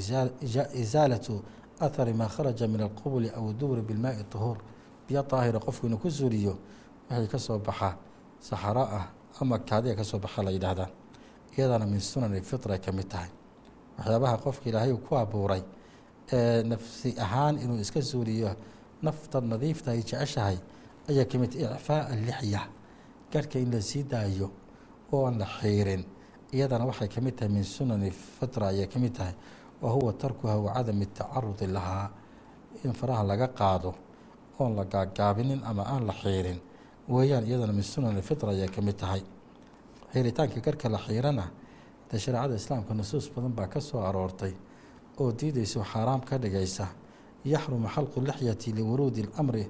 isaalatu 0.75 1.42
athari 1.80 2.12
maa 2.12 2.28
kharaja 2.28 2.68
min 2.68 2.80
alqubuli 2.80 3.30
aw 3.30 3.52
duburi 3.52 3.83
bilmaai 3.83 4.25
طuhuur 4.33 4.59
biyo 5.09 5.23
daahira 5.23 5.59
qofku 5.61 5.87
inuu 5.87 5.99
ku 5.99 6.11
suuliyo 6.11 6.59
wixii 7.11 7.28
ka 7.28 7.38
soo 7.38 7.59
baxa 7.59 7.97
saxaro 8.40 8.83
ah 8.83 9.07
ama 9.40 9.59
kaadiga 9.59 9.95
ka 9.97 10.04
soo 10.04 10.18
baxa 10.18 10.42
la 10.42 10.50
yidhaahdaa 10.50 10.88
iyadana 11.57 11.87
min 11.87 12.00
sunani 12.00 12.40
fitra 12.40 12.78
ka 12.78 12.92
mid 12.92 13.09
tahay. 13.12 13.30
Waxyaabaha 13.99 14.37
qofka 14.45 14.66
ilaahay 14.71 14.92
uu 14.92 14.99
ku 15.07 15.14
abuuray 15.16 15.62
ee 16.33 16.62
nafsi 16.62 17.14
ahaan 17.25 17.59
inuu 17.59 17.78
iska 17.85 18.02
suuliyo 18.02 18.50
nafta 19.02 19.40
nadiifta 19.40 19.90
ay 19.90 20.02
jeceshahay 20.02 20.59
ayaa 21.11 21.25
ka 21.30 21.37
icfaa 21.38 22.02
alixya 22.12 22.61
garhka 23.33 23.59
in 23.59 23.71
la 23.75 23.80
sii 23.80 24.02
daayo 24.12 24.50
oo 25.12 25.26
aan 25.26 25.38
la 25.38 25.47
xiirin. 25.47 26.04
Iyadana 26.52 26.85
waxay 26.90 27.09
ka 27.09 27.21
mid 27.21 27.35
tahay 27.37 27.50
min 27.57 27.64
sunani 27.64 28.11
fitra 28.11 28.68
ayay 28.73 28.87
ka 28.87 28.99
mid 28.99 29.14
tahay 29.18 29.35
wa 29.83 29.90
huwa 29.95 30.12
tarkuha 30.12 30.57
wa 30.57 30.73
cadami 30.75 31.07
tacarudi 31.07 31.66
lahaa. 31.66 32.11
In 32.85 32.92
faraha 32.92 33.23
laga 33.25 33.49
qaado 33.49 33.95
oon 34.61 34.76
la 34.76 34.85
gaagaabinin 34.85 35.61
ama 35.64 35.83
aan 35.83 36.07
la 36.07 36.12
xiirin 36.12 36.59
weeyaan 37.08 37.44
iyadana 37.46 37.72
min 37.72 37.82
sunani 37.82 38.22
fitra 38.22 38.50
ayay 38.50 38.68
ka 38.68 38.80
mid 38.82 38.96
tahay. 38.96 39.22
Xiiritaanka 40.12 40.60
garhka 40.60 40.88
la 40.88 40.98
xiirana 40.98 41.44
dee 42.10 42.18
shareecada 42.18 42.54
islaamka 42.54 42.94
nusuus 42.94 43.26
badan 43.34 43.52
baa 43.58 43.66
ka 43.66 43.80
soo 43.80 44.00
aroortay 44.00 44.52
oo 45.20 45.32
diidayso 45.32 45.80
xaaraam 45.92 46.20
ka 46.28 46.38
dhigaysa 46.38 46.86
yaxrumu 47.44 47.88
xalqu 47.94 48.20
lixyati 48.20 48.72
liwuruudi 48.72 49.22
اlamri 49.28 49.64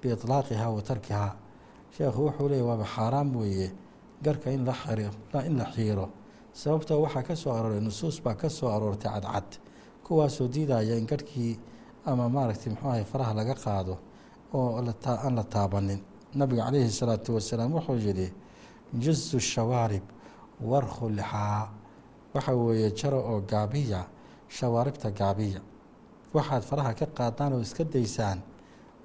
biiطlaaqiha 0.00 0.66
wa 0.74 0.82
tarkihaa 0.82 1.32
sheekhu 1.96 2.20
wuxuu 2.26 2.48
leeyay 2.48 2.66
waaba 2.68 2.84
xaaraam 2.84 3.36
weeye 3.36 3.68
garhka 4.24 4.50
in 4.50 4.60
in 5.46 5.56
la 5.58 5.64
xiiro. 5.74 6.06
Sababtoo 6.52 7.02
waxaa 7.02 7.22
ka 7.22 7.34
soo 7.36 7.52
arooray 7.52 7.80
nusuus 7.80 8.22
baa 8.22 8.34
ka 8.34 8.48
soo 8.48 8.68
aroortay 8.68 9.10
cadcad. 9.12 9.58
Kuwaasoo 10.04 10.48
diidaya 10.48 10.96
in 10.96 11.06
garhkii 11.06 11.58
ama 12.06 12.28
maaragtay 12.28 12.70
muxuu 12.72 12.88
ahay 12.88 13.04
faraha 13.04 13.34
laga 13.34 13.54
qaado 13.54 13.98
oo 14.52 14.76
aan 14.78 15.34
la 15.36 15.44
taabanin 15.44 16.00
nabiga 16.34 16.64
calayhi 16.66 16.90
salaatu 16.90 17.34
wasalaam 17.34 17.72
wuxuu 17.74 17.96
yihi 17.98 18.32
juzu 19.02 19.38
shawaarib 19.40 20.02
warkhu 20.60 21.08
lixaa 21.10 21.68
waxa 22.34 22.52
weeye 22.54 22.90
jaro 22.90 23.18
oo 23.20 23.40
gaabiya 23.40 24.06
shawaaribta 24.48 25.10
gaabiya. 25.10 25.60
Waxaad 26.34 26.62
faraha 26.62 26.94
ka 26.94 27.06
qaadaan 27.06 27.52
oo 27.52 27.60
iska 27.60 27.84
daysaan 27.84 28.38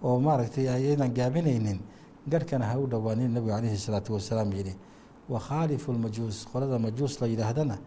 oo 0.04 0.20
maaragtay 0.20 0.68
ayaydan 0.70 1.14
gaabinaynin 1.14 1.80
garhkana 2.28 2.66
ha 2.66 2.78
u 2.80 2.88
dhowaanin 2.88 3.32
nabigu 3.34 3.54
calayhi 3.56 3.78
salaatu 3.78 4.14
wasalaam 4.14 4.52
yihi 4.54 4.74
wakhaalifu 5.30 5.94
lmajuus 5.94 6.46
qolada 6.52 6.80
majuus 6.80 7.22
la 7.22 7.28
yidhaahdana 7.28 7.78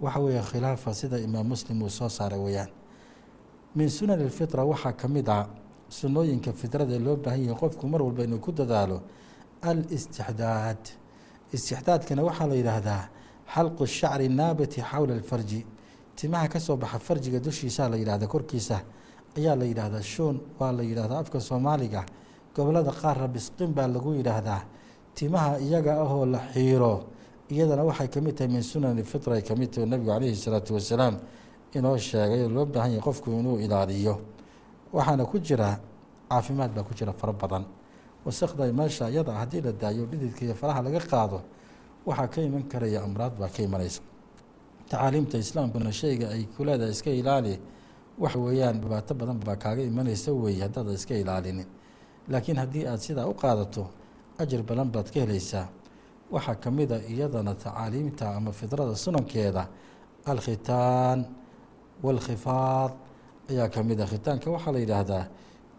waxa 0.00 0.20
weeye 0.20 0.42
khilaafa 0.42 0.94
sida 0.94 1.18
imaam 1.18 1.46
muslim 1.46 1.82
uu 1.82 1.90
soo 1.90 2.08
saaray 2.08 2.38
weeyaan. 2.38 2.70
Min 3.74 3.88
sunan 3.90 4.20
alfitra 4.20 4.64
waxaa 4.64 4.92
ka 4.92 5.08
mid 5.08 5.28
ah 5.28 5.46
sunnooyinka 5.88 6.52
fitrada 6.52 6.94
ee 6.94 6.98
loo 6.98 7.16
baahan 7.16 7.42
yahay 7.44 7.58
qofku 7.60 7.86
mar 7.88 8.02
walba 8.02 8.22
inuu 8.24 8.38
ku 8.40 8.52
dadaalo 8.52 9.02
alistixdaad. 9.62 10.82
Istixdaadkana 11.52 12.22
waxaa 12.28 12.46
la 12.46 12.54
yidhaahdaa 12.54 13.02
xalqu 13.54 13.86
shacri 13.86 14.28
naabati 14.28 14.80
xowla 14.90 15.14
alfarji. 15.14 15.64
Timaha 16.16 16.48
ka 16.48 16.58
soo 16.60 16.76
baxa 16.76 16.98
farjiga 16.98 17.40
dushiisaa 17.40 17.88
la 17.88 17.96
yidhahda 17.96 18.26
korkiisa 18.26 18.82
ayaa 19.36 19.56
la 19.56 19.64
yidhaahdaa 19.64 20.02
shuun 20.02 20.36
waa 20.58 20.72
la 20.72 20.82
yidhahdaa 20.82 21.18
afka 21.20 21.40
soomaaliga 21.40 22.04
gobollada 22.54 22.92
qaarra 22.92 23.28
bisqin 23.28 23.72
baa 23.72 23.86
lagu 23.88 24.12
yidhaahdaa. 24.14 24.62
Timaha 25.14 25.58
iyaga 25.60 25.92
ahoo 26.04 26.26
la 26.26 26.40
xiiro 26.52 26.94
iyadana 27.50 27.82
waxay 27.84 28.08
ka 28.08 28.20
mid 28.20 28.34
tahay 28.36 28.52
min 28.52 28.62
sunani 28.62 29.02
fitra 29.02 29.34
ay 29.34 29.42
ka 29.42 29.54
mid 29.56 29.70
tahay 29.72 29.86
nabigu 29.88 30.10
calayhi 30.10 30.36
salaatu 30.36 30.74
wasalaam 30.74 31.16
inoo 31.74 31.96
sheegay 31.96 32.42
oo 32.44 32.48
loo 32.48 32.66
baahan 32.66 32.90
yahay 32.92 33.00
qofku 33.06 33.30
inuu 33.30 33.58
ilaaliyo 33.58 34.14
waxaana 34.92 35.24
ku 35.30 35.38
jira 35.38 35.80
caafimaad 36.30 36.70
baa 36.74 36.82
ku 36.82 36.94
jira 36.94 37.12
fara 37.12 37.32
badan. 37.32 37.64
Wasakda 38.24 38.72
meesha 38.72 39.08
iyada 39.10 39.32
haddii 39.32 39.60
la 39.62 39.72
daayo 39.72 40.04
dhididka 40.06 40.44
iyo 40.44 40.54
faraha 40.54 40.82
laga 40.82 41.00
qaado 41.00 41.42
waxaa 42.06 42.28
ka 42.28 42.40
iman 42.42 42.62
karaya 42.68 43.02
amraad 43.04 43.34
baa 43.38 43.48
ka 43.48 43.62
imanaysa. 43.62 44.00
Tacaaliimta 44.88 45.38
islaamkuna 45.38 45.92
shayga 45.92 46.28
ay 46.34 46.44
ku 46.56 46.64
leedahay 46.64 46.92
iska 46.92 47.10
ilaali 47.10 47.54
waxa 48.18 48.38
weeyaan 48.38 48.80
dhibaato 48.80 49.14
badan 49.14 49.38
baa 49.38 49.56
kaaga 49.56 49.82
imanaysa 49.82 50.32
weeye 50.32 50.62
haddaada 50.64 50.92
iska 50.92 51.14
ilaalinin 51.14 51.66
laakiin 52.28 52.56
haddii 52.58 52.84
aada 52.86 52.98
sidaa 52.98 53.26
u 53.28 53.34
qaadato 53.34 53.82
ajir 54.38 54.62
badan 54.62 54.88
baad 54.90 55.08
ka 55.12 55.20
helaysaa. 55.20 55.68
Waxaa 56.32 56.54
ka 56.62 56.70
mid 56.70 56.90
a 56.92 56.98
iyadana 57.12 57.54
tacaaliimta 57.54 58.36
ama 58.36 58.52
fidrada 58.52 58.96
sunankeeda 58.96 59.68
alkhitaan 60.26 61.24
waalkhifaad 62.02 62.92
ayaa 63.50 63.68
ka 63.68 63.82
mid 63.82 64.00
a 64.00 64.06
khitaanka 64.06 64.50
waxaa 64.50 64.72
la 64.72 64.78
yidhaahdaa 64.78 65.24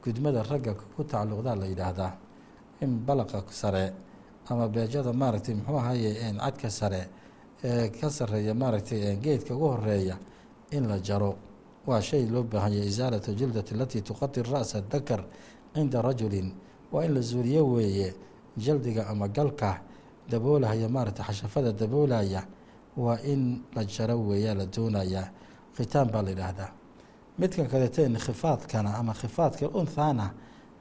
gudmada 0.03 0.43
ragga 0.43 0.73
ku 0.95 1.03
tacalluqdaa 1.03 1.55
la 1.55 1.65
yidhaahdaa 1.65 2.11
in 2.81 2.91
balaqa 3.05 3.43
sare 3.51 3.93
ama 4.49 4.67
beejada 4.67 5.11
maaragtay 5.13 5.53
muxuu 5.55 5.77
ahaye 5.77 6.09
cadka 6.39 6.69
sare 6.69 7.01
ee 7.63 7.89
ka 7.89 8.09
sareeya 8.09 8.53
maaragtay 8.53 9.15
geedka 9.23 9.53
ugu 9.55 9.67
horreeya 9.73 10.17
in 10.71 10.87
la 10.87 10.97
jaro. 10.99 11.35
Waa 11.87 12.01
shay 12.01 12.25
loo 12.29 12.43
baahanya 12.43 12.83
isaalatu 12.85 13.33
jildati 13.35 13.73
alatii 13.73 14.01
tuqatir 14.01 14.45
ra'sa 14.45 14.81
dakar 14.81 15.25
cinda 15.73 16.01
rajulin. 16.01 16.53
Waa 16.91 17.03
in 17.05 17.13
la 17.15 17.21
zuuliyo 17.21 17.65
weeye 17.67 18.13
jaldiga 18.57 19.07
ama 19.09 19.27
galka 19.27 19.81
daboolahaya 20.29 20.87
maaragtay 20.89 21.25
xashafada 21.25 21.71
daboolaya. 21.73 22.45
Waa 22.97 23.17
in 23.25 23.63
la 23.75 23.83
jaro 23.85 24.15
weeyaa 24.29 24.55
la 24.55 24.65
doonayaa. 24.65 25.27
Khitaan 25.75 26.11
baa 26.11 26.21
la 26.21 26.29
yidhaahdaa 26.29 26.69
midka 27.39 27.63
kaleete 27.65 28.09
khifaadkana 28.25 28.97
ama 28.99 29.13
khifaadka 29.13 29.69
unhaana 29.69 30.33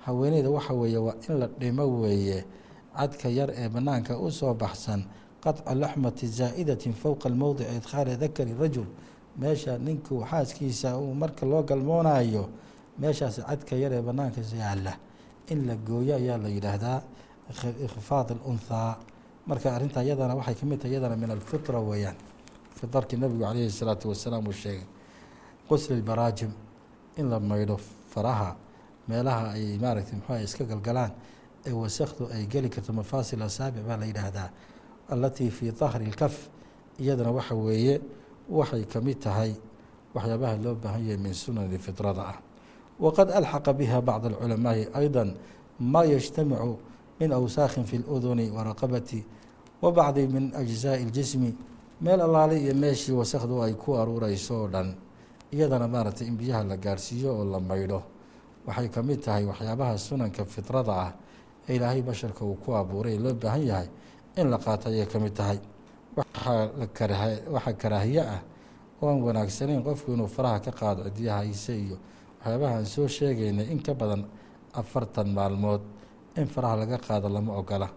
haweeneyda 0.04 0.50
waxa 0.50 0.74
weeye 0.74 0.98
waa 0.98 1.14
in 1.28 1.38
la 1.38 1.46
dhimo 1.46 1.84
weeye. 2.02 2.44
Cadka 2.96 3.28
yar 3.28 3.50
ee 3.50 3.68
banaanka 3.68 4.18
u 4.18 4.30
soo 4.30 4.54
baxsan 4.54 5.04
qadca 5.40 5.74
laxmati 5.74 6.26
zaa'idati 6.26 6.92
fowqa 6.92 7.28
almowdici 7.28 7.70
idkhaali 7.76 8.16
dakari 8.16 8.54
rajul. 8.54 8.86
Meesha 9.38 9.78
ninku 9.78 10.24
xaaskiisa 10.30 10.98
uu 10.98 11.14
marka 11.14 11.46
loo 11.46 11.62
galmoonayo 11.62 12.48
meeshaas 12.98 13.40
cadka 13.48 13.76
yar 13.76 13.92
ee 13.92 14.02
banaanka 14.02 14.40
yaalla. 14.58 14.92
In 15.50 15.66
la 15.66 15.76
gooyo 15.76 16.14
ayaa 16.16 16.38
la 16.38 16.48
yidhaahdaa 16.48 17.02
khifaad 17.94 18.32
alunhaa 18.32 18.98
marka 19.46 19.74
arrinta 19.76 20.02
iyadana 20.02 20.34
waxay 20.34 20.54
ka 20.54 20.66
mid 20.66 20.80
tahay 20.80 20.92
iyadana 20.92 21.16
min 21.16 21.30
alfitra 21.30 21.78
weeyaan. 21.80 22.16
Fi 22.74 23.16
nabigu 23.16 23.40
calayhi 23.44 23.70
salaatu 23.70 24.08
wasalaam 24.08 24.46
uu 24.46 24.52
sheegay 24.52 24.97
qusli 25.69 25.95
lbaraajim 26.01 26.51
in 27.17 27.29
la 27.29 27.39
maydho 27.39 27.77
faraha 28.13 28.55
meelaha 29.07 29.51
ay 29.55 29.77
maaragtay 29.81 30.15
muxuuha 30.19 30.41
iska 30.41 30.63
galgalaan 30.65 31.12
ee 31.65 31.71
wasakdu 31.71 32.27
ay 32.33 32.45
geli 32.47 32.69
karto 32.69 32.93
mafaasil 32.93 33.41
asaabic 33.41 33.83
baa 33.88 33.97
la 33.97 34.05
yidhaahdaa 34.05 34.50
allatii 35.09 35.50
fii 35.51 35.71
dahri 35.71 36.05
اlkaf 36.12 36.35
iyadana 37.00 37.31
waxa 37.31 37.55
weeye 37.55 38.01
waxay 38.50 38.83
ka 38.85 39.01
mid 39.01 39.19
tahay 39.19 39.55
waxyaabaha 40.15 40.55
loo 40.63 40.75
baahan 40.75 41.01
yahay 41.05 41.17
min 41.17 41.33
sunani 41.33 41.77
fidrada 41.77 42.21
ah 42.21 42.38
waqad 43.00 43.31
alxaqa 43.31 43.73
biha 43.73 44.01
bacd 44.01 44.25
alculamaaءi 44.25 44.88
ayضa 44.93 45.23
ma 45.79 46.03
yajtamicu 46.05 46.77
min 47.19 47.31
awsaakhin 47.31 47.83
fi 47.85 47.97
اluduni 47.97 48.50
waraqabati 48.51 49.25
wa 49.81 49.91
bacdi 49.91 50.27
min 50.27 50.51
ajzaaءi 50.55 51.03
اljismi 51.05 51.55
meel 52.01 52.21
allaale 52.21 52.59
iyo 52.62 52.75
meeshii 52.75 53.12
wasakdu 53.13 53.62
ay 53.63 53.73
ku 53.73 53.95
aruureyso 53.97 54.53
oo 54.63 54.67
dhan 54.67 54.95
iyadana 55.52 55.86
maaragtay 55.88 56.26
in 56.28 56.36
biyaha 56.36 56.64
la 56.64 56.76
gaarhsiiyo 56.76 57.30
oo 57.38 57.44
la 57.44 57.60
maydho. 57.60 58.02
Waxay 58.66 58.88
ka 58.88 59.02
mid 59.02 59.20
tahay 59.22 59.44
waxyaabaha 59.44 59.96
sunanka 59.98 60.44
fidrada 60.44 60.92
ah 60.92 61.12
ee 61.68 61.76
ilaahay 61.76 62.02
basharka 62.02 62.44
uu 62.44 62.54
ku 62.56 62.72
abuuray. 62.74 63.16
Loo 63.18 63.34
baahan 63.34 63.62
yahay 63.66 63.88
in 64.36 64.50
la 64.50 64.58
qaato 64.58 64.88
ayay 64.88 65.06
ka 65.06 65.18
mid 65.18 65.34
tahay. 65.34 65.58
Waxaa 66.16 67.72
karaahiye 67.80 68.20
ah 68.22 68.42
oo 69.02 69.08
aan 69.08 69.22
wanaagsanayn 69.22 69.82
qofku 69.82 70.12
inuu 70.12 70.26
faraha 70.28 70.60
ka 70.60 70.70
qaado 70.72 71.02
cidiyahaise 71.08 71.72
iyo 71.76 71.96
waxyaabaha 72.40 72.74
aan 72.76 72.86
soo 72.86 73.06
sheegaynay 73.08 73.66
in 73.72 73.80
ka 73.82 73.94
badan 73.94 74.24
afartan 74.74 75.28
maalmood 75.32 75.80
in 76.36 76.46
faraha 76.46 76.76
laga 76.84 76.98
qaado 76.98 77.28
lama 77.28 77.52
ogola. 77.56 77.88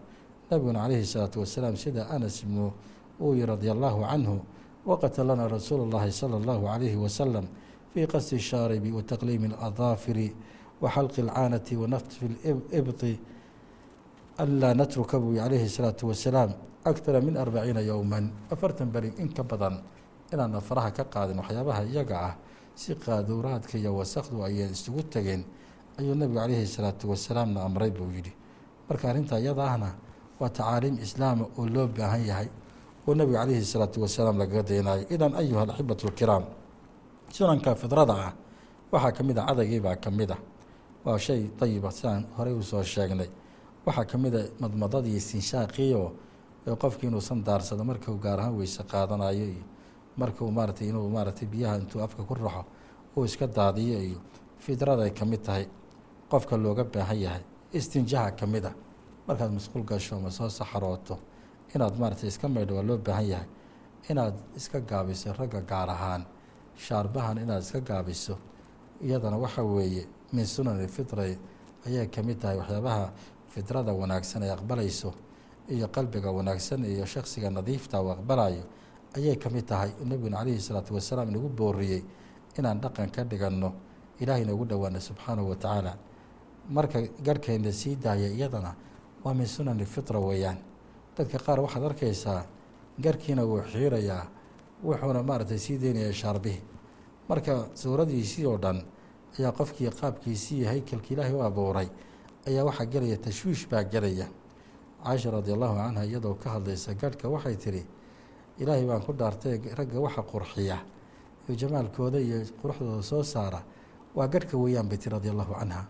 Nabiguna 0.50 0.80
calayhi 0.84 1.06
salaatu 1.06 1.40
wasalaam 1.44 1.76
sida 1.76 2.08
anas 2.10 2.44
ibnu 2.44 2.72
uuyi 3.20 3.46
radia 3.46 3.72
allahu 3.72 4.04
canhu 4.08 4.36
waqata 4.87 5.25
lana 5.25 5.49
rasuulu 5.49 5.83
اllahi 5.91 6.11
salى 6.13 6.37
اllahu 6.41 6.63
calayhi 6.67 6.97
wasalam 6.97 7.45
fii 7.93 8.07
qasdi 8.07 8.39
shaaribi 8.39 8.91
wa 8.93 9.03
taqliimi 9.03 9.49
اladaafiri 9.55 10.29
wa 10.83 10.91
xalqi 10.91 11.21
اlcaanati 11.27 11.75
wa 11.77 11.87
naffi 11.89 12.29
libti 12.73 13.19
anlaa 14.39 14.75
natruka 14.75 15.19
buu 15.19 15.35
calayhi 15.35 15.69
salaatu 15.69 16.09
wasalaam 16.09 16.51
akthara 16.85 17.21
min 17.21 17.37
arbaciina 17.37 17.81
yowman 17.81 18.31
afartan 18.51 18.89
beri 18.95 19.13
in 19.19 19.29
ka 19.33 19.43
badan 19.43 19.81
inaana 20.33 20.61
faraha 20.61 20.91
ka 20.93 21.05
qaadin 21.05 21.39
waxyaabaha 21.41 21.83
iyaga 21.91 22.17
ah 22.29 22.35
si 22.75 22.95
qaaduuraadka 22.95 23.79
iyo 23.79 23.97
wasakdu 23.97 24.45
ayay 24.45 24.71
isugu 24.71 25.03
tegeen 25.15 25.43
ayuu 25.99 26.15
nebigu 26.15 26.39
calayhi 26.39 26.67
salaatu 26.67 27.09
wasalaamna 27.11 27.65
amray 27.65 27.91
buu 27.91 28.11
yidhi 28.13 28.33
marka 28.89 29.09
arrinta 29.11 29.41
iyada 29.41 29.65
ahna 29.65 29.91
waa 30.41 30.49
tacaaliim 30.53 30.97
islaama 31.01 31.45
oo 31.59 31.67
loo 31.67 31.87
baahan 31.89 32.23
yahay 32.31 32.49
oo 33.08 33.14
nebigu 33.18 33.38
calayhi 33.38 33.66
salaatu 33.74 33.98
wasalaam 34.06 34.38
lagaga 34.42 34.64
daynayo 34.70 35.04
idan 35.16 35.34
ayuha 35.42 35.62
alaxibatu 35.66 36.04
lkiraam 36.12 36.44
sunanka 37.36 37.76
fidrada 37.82 38.14
ah 38.28 38.34
waxaa 38.94 39.12
ka 39.18 39.22
mid 39.28 39.38
a 39.38 39.44
cadagii 39.50 39.80
baa 39.86 39.96
ka 39.96 40.10
mid 40.12 40.32
ah. 40.32 40.40
Waa 41.06 41.18
shay 41.18 41.50
dayiba 41.60 41.90
sidaan 41.92 42.24
horey 42.38 42.54
u 42.54 42.62
soo 42.62 42.84
sheegnay. 42.84 43.30
Waxaa 43.86 44.06
ka 44.06 44.18
mid 44.18 44.36
a 44.36 44.42
madmadadii 44.62 45.20
sinshaaqii 45.20 45.94
oo 46.02 46.12
qofkii 46.84 47.08
inuusan 47.10 47.40
daarsado 47.44 47.84
markuu 47.84 48.18
gaar 48.24 48.40
ahaan 48.40 48.56
weyse 48.60 48.84
qaadanayo 48.92 49.46
iyo 49.54 49.64
markuu 50.18 50.52
maaratay 50.52 50.88
inuu 50.90 51.10
maaratay 51.10 51.48
biyaha 51.52 51.76
intuu 51.82 52.02
afka 52.06 52.22
ku 52.24 52.34
raxo 52.36 52.64
uu 53.18 53.26
iska 53.26 53.48
daadiyo 53.48 53.98
iyo 54.08 54.20
fidrada 54.60 55.04
ay 55.04 55.14
ka 55.20 55.26
mid 55.26 55.42
tahay. 55.42 55.66
Qofka 56.32 56.56
looga 56.58 56.84
baahan 56.84 57.18
yahay 57.26 57.44
istinjaha 57.74 58.32
ka 58.40 58.46
mid 58.46 58.66
a 58.66 58.72
markaad 59.28 59.52
masquul 59.58 59.84
gasho 59.84 60.16
ama 60.16 60.30
soo 60.30 60.50
saxarooto 60.50 61.16
inaad 61.76 61.96
maaratay 62.02 62.28
iska 62.30 62.48
maydho 62.56 62.76
waa 62.78 62.84
loo 62.90 62.98
baahan 62.98 63.28
yahay 63.34 63.48
inaad 64.10 64.36
iska 64.60 64.80
gaabiso 64.80 65.34
ragga 65.40 65.62
gaar 65.72 65.90
ahaan 65.90 66.24
shaarbahan 66.86 67.38
inaad 67.44 67.62
iska 67.64 67.80
gaabiso 67.90 68.36
iyadana 69.06 69.38
waxa 69.38 69.64
weeye 69.64 70.04
min 70.34 70.46
sunani 70.46 70.88
fitra 70.88 71.24
ayay 71.88 72.08
ka 72.08 72.22
mid 72.24 72.40
tahay 72.42 72.58
waxyaabaha 72.62 73.12
fidrada 73.54 73.92
wanaagsan 73.94 74.44
ay 74.44 74.52
aqbalayso 74.52 75.10
iyo 75.70 75.88
qalbiga 75.88 76.30
wanaagsan 76.32 76.86
iyo 76.86 77.06
shaksiga 77.06 77.50
nadiifta 77.50 78.02
uu 78.02 78.12
aqbalayo 78.16 78.64
ayay 79.18 79.36
ka 79.44 79.50
mid 79.50 79.66
tahay 79.66 79.92
nebiguna 80.10 80.38
calayhi 80.40 80.62
salaatu 80.68 80.94
wasalaam 80.98 81.30
inagu 81.30 81.50
booriyey 81.50 82.02
inaan 82.58 82.80
dhaqan 82.84 83.10
ka 83.16 83.24
dhiganno 83.24 83.70
ilaahay 84.22 84.44
inoogu 84.46 84.66
dhowaano 84.66 85.00
subxaanahu 85.00 85.50
wa 85.50 85.56
tacaala. 85.56 85.94
Marka 86.70 87.02
garhkeenna 87.26 87.72
sii 87.72 87.96
daaya 87.96 88.28
iyadana 88.30 88.76
waa 89.24 89.34
min 89.34 89.48
sunani 89.48 89.86
fitra 89.86 90.20
weeyaan 90.20 90.58
dadka 91.18 91.38
qaar 91.46 91.60
waxaad 91.60 91.84
arkaysaa 91.84 92.46
garkiina 93.04 93.44
wuu 93.46 93.62
xiirayaa 93.72 94.24
wuxuuna 94.84 95.24
maaragtay 95.24 95.58
sii 95.58 95.78
deynayaa 95.78 96.14
shaarbihi 96.22 96.60
marka 97.30 97.54
suuradiisii 97.76 98.46
oo 98.46 98.58
dhan 98.58 98.78
ayaa 99.40 99.52
qofkii 99.52 99.90
qaabkiisii 100.00 100.58
iyo 100.60 100.68
haykalkii 100.70 101.14
ilaahay 101.16 101.34
u 101.36 101.42
abuuray 101.44 101.88
ayaa 102.48 102.64
waxaa 102.66 102.86
gelaya 102.86 103.18
tashwiish 103.18 103.68
baa 103.70 103.84
gelaya 103.84 104.28
caaisha 105.04 105.32
radi 105.32 105.52
allahu 105.54 105.76
canha 105.76 106.04
iyadoo 106.06 106.34
ka 106.44 106.50
hadlaysa 106.50 106.94
garhka 106.94 107.30
waxay 107.30 107.56
tidhi 107.56 107.84
ilaahay 108.60 108.86
baan 108.86 109.02
ku 109.06 109.14
dhaartay 109.14 109.58
ragga 109.78 110.00
waxa 110.00 110.22
qurxiya 110.24 110.78
iyo 111.48 111.56
jamaalkooda 111.56 112.20
iyo 112.20 112.38
quruxdooda 112.62 113.02
soo 113.04 113.24
saara. 113.24 113.62
Waa 114.16 114.28
garhka 114.28 114.58
weeyaan 114.58 114.88
bay 114.90 114.98
tiri 114.98 115.14
radi 115.16 115.30
allahu 115.30 115.54
canha 115.54 115.86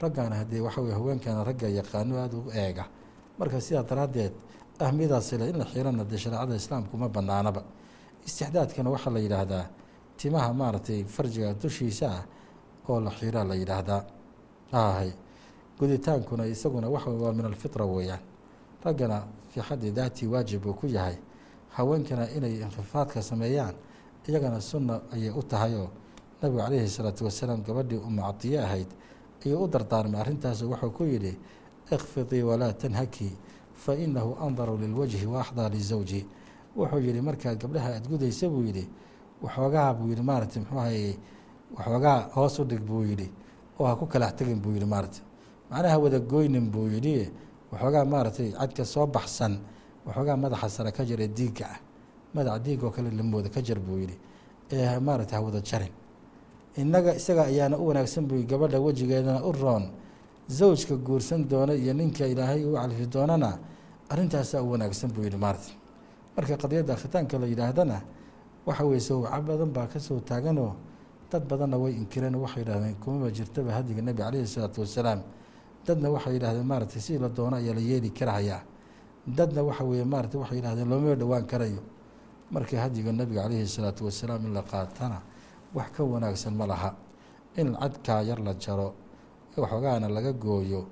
raggaana 0.00 0.36
haddee 0.36 0.60
waxa 0.60 0.80
weye 0.80 0.94
haweenkaana 0.94 1.44
ragga 1.44 1.68
yaqaano 1.68 2.16
aada 2.18 2.36
u 2.36 2.50
eega. 2.50 2.84
Marka 3.38 3.60
sidaa 3.60 3.82
daraaddeed 3.82 4.32
ahmiyadaas 4.80 5.32
le 5.32 5.48
in 5.50 5.56
la 5.58 5.64
xirana 5.64 6.04
dee 6.04 6.16
shareecada 6.18 6.54
islaamku 6.54 6.96
ma 6.96 7.08
banaanaba 7.08 7.62
istixdaadkana 8.26 8.90
waxaa 8.90 9.10
la 9.10 9.20
yidhaahdaa 9.20 9.64
timaha 10.16 10.52
maaragtay 10.60 11.04
farjiga 11.04 11.54
dushiisa 11.54 12.06
ah 12.10 12.24
oo 12.88 13.00
la 13.00 13.10
xiraa 13.10 13.44
la 13.44 13.54
yidhaahdaa. 13.54 14.02
Ahay 14.72 15.10
guditaankuna 15.78 16.46
isaguna 16.46 16.88
waxa 16.88 17.10
waa 17.10 17.32
min 17.32 17.44
alfitra 17.46 17.84
weeyaan. 17.86 18.20
Raggana 18.84 19.22
fii 19.50 19.60
xaddi 19.62 19.90
daati 19.92 20.26
waajib 20.26 20.66
uu 20.66 20.74
ku 20.74 20.86
yahay. 20.86 21.16
Haweenkana 21.76 22.30
inay 22.36 22.60
inkifaadka 22.60 23.22
sameeyaan 23.22 23.74
iyagana 24.28 24.60
sunna 24.60 25.00
ayay 25.12 25.30
u 25.30 25.42
tahay 25.42 25.74
oo 25.74 25.88
nabigu 26.42 26.58
calayhi 26.62 26.88
salaatu 26.88 27.24
wasalaam 27.24 27.62
gabadhii 27.62 27.96
umu 27.96 28.22
cadiye 28.22 28.60
ahayd 28.60 28.88
ayuu 29.44 29.64
u 29.64 29.68
dardaarmay. 29.68 30.20
Arrintaas 30.20 30.62
wuxuu 30.62 30.90
ku 30.90 31.04
yidhi 31.04 31.38
ikfidii 31.92 32.42
walaa 32.42 32.72
tanhaki 32.72 33.32
fa 33.82 33.92
inahu 34.04 34.30
andaru 34.46 34.74
lilwajhi 34.82 35.26
wa 35.32 35.40
axdaa 35.42 35.68
lizawji. 35.74 36.20
Wuxuu 36.76 37.00
yihi 37.06 37.20
markaad 37.28 37.58
gabdhaha 37.62 37.88
aad 37.96 38.04
gudaysa 38.10 38.46
buu 38.52 38.62
yidhi. 38.68 38.84
Waxoogaa 39.42 39.94
buu 39.94 40.08
yihi 40.10 40.22
maaragtay 40.28 40.60
muxuu 40.62 40.78
ahaye 40.78 41.18
waxoogaa 41.76 42.18
hoos 42.34 42.58
u 42.58 42.64
dhig 42.64 42.80
buu 42.88 43.02
yidhi. 43.10 43.28
Oo 43.78 43.86
ha 43.86 43.94
ku 43.96 44.06
kalax 44.06 44.32
tegin 44.38 44.60
buu 44.62 44.72
yihi 44.76 44.84
maaragtay. 44.86 45.22
Macnaha 45.70 45.98
wada 45.98 46.18
goynin 46.20 46.66
buu 46.72 46.86
yidhi 46.94 47.30
waxoogaa 47.72 48.04
maaragtay 48.04 48.48
cadka 48.58 48.84
soo 48.84 49.06
baxsan 49.06 49.58
waxoogaa 50.06 50.36
madaxa 50.36 50.68
sare 50.68 50.90
ka 50.92 51.04
jir 51.04 51.20
ee 51.20 51.28
diigga 51.28 51.66
ah 51.74 51.78
madaxa 52.34 52.58
diig 52.64 52.82
oo 52.84 52.90
kale 52.90 53.10
lamooda 53.10 53.48
ka 53.48 53.60
jar 53.62 53.78
buu 53.80 53.98
yidhi. 54.02 54.16
Ee 54.72 54.98
maaragtay 55.06 55.38
ha 55.38 55.44
wada 55.44 55.60
jarin. 55.60 55.92
Innaga 56.76 57.14
isaga 57.14 57.42
ayaana 57.50 57.76
u 57.78 57.86
wanaagsan 57.88 58.26
buu 58.28 58.42
gabadha 58.50 58.78
wejigeedana 58.80 59.42
u 59.44 59.52
roon 59.52 59.84
zawjka 60.48 60.96
guursan 60.96 61.48
doona 61.48 61.74
iyo 61.74 61.92
ninka 61.94 62.26
ilaahay 62.26 62.64
u 62.64 62.72
calfi 62.74 63.06
doonana 63.06 63.58
arrintaasaa 64.08 64.62
u 64.62 64.70
wanaagsan 64.72 65.10
buu 65.12 65.22
yidhi 65.22 65.36
maaragtay 65.36 65.74
marka 66.36 66.56
qadiyadda 66.56 66.94
khitaanka 66.96 67.38
la 67.38 67.46
yidhaahdana 67.46 68.00
waxa 68.66 68.84
weye 68.84 69.00
sawca 69.00 69.40
badan 69.40 69.70
baa 69.76 69.86
ka 69.86 69.98
soo 70.00 70.20
taaganoo 70.20 70.72
dad 71.30 71.44
badanna 71.50 71.76
way 71.76 71.92
inkireen 72.00 72.34
waxay 72.34 72.62
yidhahdeen 72.64 72.94
kumaba 73.02 73.30
jirtaba 73.30 73.70
hadiga 73.76 74.02
nebi 74.02 74.22
calayhi 74.22 74.46
salaatu 74.46 74.80
wasalaam. 74.80 75.20
Dadna 75.86 76.08
waxay 76.10 76.32
yidhahdeen 76.36 76.66
maaragtay 76.66 77.00
si 77.00 77.18
la 77.18 77.28
doono 77.28 77.56
ayaa 77.56 77.74
la 77.74 77.80
yeeli 77.80 78.10
karahayaa 78.10 78.62
dadna 79.26 79.62
waxa 79.62 79.84
weeye 79.84 80.04
maaragtay 80.04 80.40
waxay 80.40 80.56
yidhahdeen 80.58 80.88
looma 80.88 81.14
dhowaan 81.16 81.44
karayo. 81.46 81.82
Markii 82.50 82.76
hadiga 82.80 83.12
nebiga 83.12 83.42
calayhi 83.44 83.66
salaatu 83.68 84.04
wasalaam 84.08 84.46
in 84.46 84.52
la 84.54 84.62
qaatana 84.62 85.20
wax 85.74 85.88
ka 85.96 86.02
wanaagsan 86.04 86.54
ma 86.56 86.66
laha. 86.66 86.94
In 87.56 87.76
cadkaa 87.76 88.22
yar 88.24 88.40
la 88.40 88.54
jaro 88.54 88.94
waxoogaana 89.60 90.08
laga 90.08 90.32
gooyo 90.32 90.86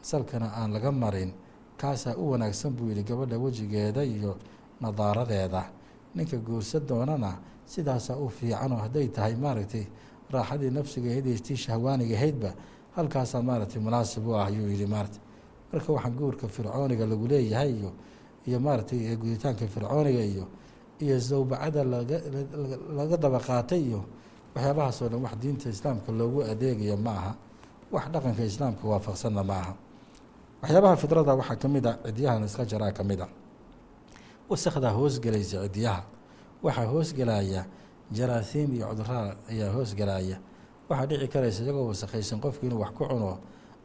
salkana 0.00 0.52
aan 0.58 0.72
laga 0.72 0.92
marin 0.92 1.32
kaasaa 1.76 2.16
u 2.16 2.30
wanaagsan 2.30 2.72
buu 2.76 2.88
yidhi 2.88 3.02
gabadha 3.02 3.38
wejigeeda 3.38 4.04
iyo 4.04 4.36
nadaaradeeda 4.80 5.62
ninka 6.14 6.36
guursa 6.36 6.80
doonana 6.80 7.38
sidaasaa 7.66 8.16
u 8.16 8.28
fiicanoo 8.28 8.78
hadday 8.78 9.08
tahay 9.08 9.34
maaragtay 9.36 9.84
raaxadii 10.30 10.70
nafsiga 10.70 11.10
ahayd 11.10 11.42
tii 11.42 11.56
shahwaaniga 11.56 12.16
ahaydba 12.16 12.50
halkaasaa 12.96 13.42
maaragtay 13.42 13.80
munaasib 13.82 14.26
u 14.26 14.34
ah 14.36 14.46
ayuu 14.46 14.68
yihi 14.68 14.86
maaragtay. 14.86 15.20
Marka 15.72 15.92
waxaan 15.92 16.14
guurka 16.16 16.48
fircooniga 16.48 17.06
lagu 17.06 17.26
leeyahay 17.28 17.70
iyo 17.78 17.92
iyo 18.46 18.60
maaragtay 18.60 19.16
guditaanka 19.16 19.66
fircooniga 19.66 20.22
iyo 20.32 20.44
iyo 20.98 21.18
zawbacada 21.18 21.84
laga 21.84 22.20
laga 22.96 23.16
daba 23.16 23.40
iyo 23.76 24.04
waxyaabahaasoo 24.54 25.08
dhan 25.08 25.22
wax 25.22 25.36
diinta 25.40 25.68
islaamka 25.68 26.12
loogu 26.12 26.42
adeegaya 26.42 26.96
ma 26.96 27.10
aha 27.10 27.32
wax 27.92 28.04
dhaqanka 28.12 28.42
islaamka 28.44 28.84
waafaqsanna 28.88 29.42
ma 29.44 29.54
aha. 29.62 29.72
Waxyaabaha 30.62 30.96
fidrada 30.96 31.34
waxaa 31.34 31.56
ka 31.56 31.68
mid 31.68 31.86
a 31.86 31.92
cidyahan 32.04 32.44
iska 32.44 32.64
jaraa 32.64 32.92
ka 32.92 33.02
mid 33.04 33.20
a 33.20 33.28
wasakdaa 34.50 34.90
hoosgelaysa 34.98 35.62
cidyaha. 35.68 36.02
Waxaa 36.62 36.86
hoosgelaya 36.92 37.64
jaraasiim 38.12 38.74
iyo 38.74 38.86
cudurrada 38.88 39.36
ayaa 39.50 39.72
hoosgelaya 39.72 40.36
waxaa 40.88 41.06
dhici 41.06 41.28
karaysa 41.28 41.62
isagoo 41.62 41.86
wasakhaysan 41.88 42.40
qofkii 42.40 42.66
inuu 42.66 42.80
wax 42.80 42.92
ku 42.92 43.04
cuno 43.08 43.38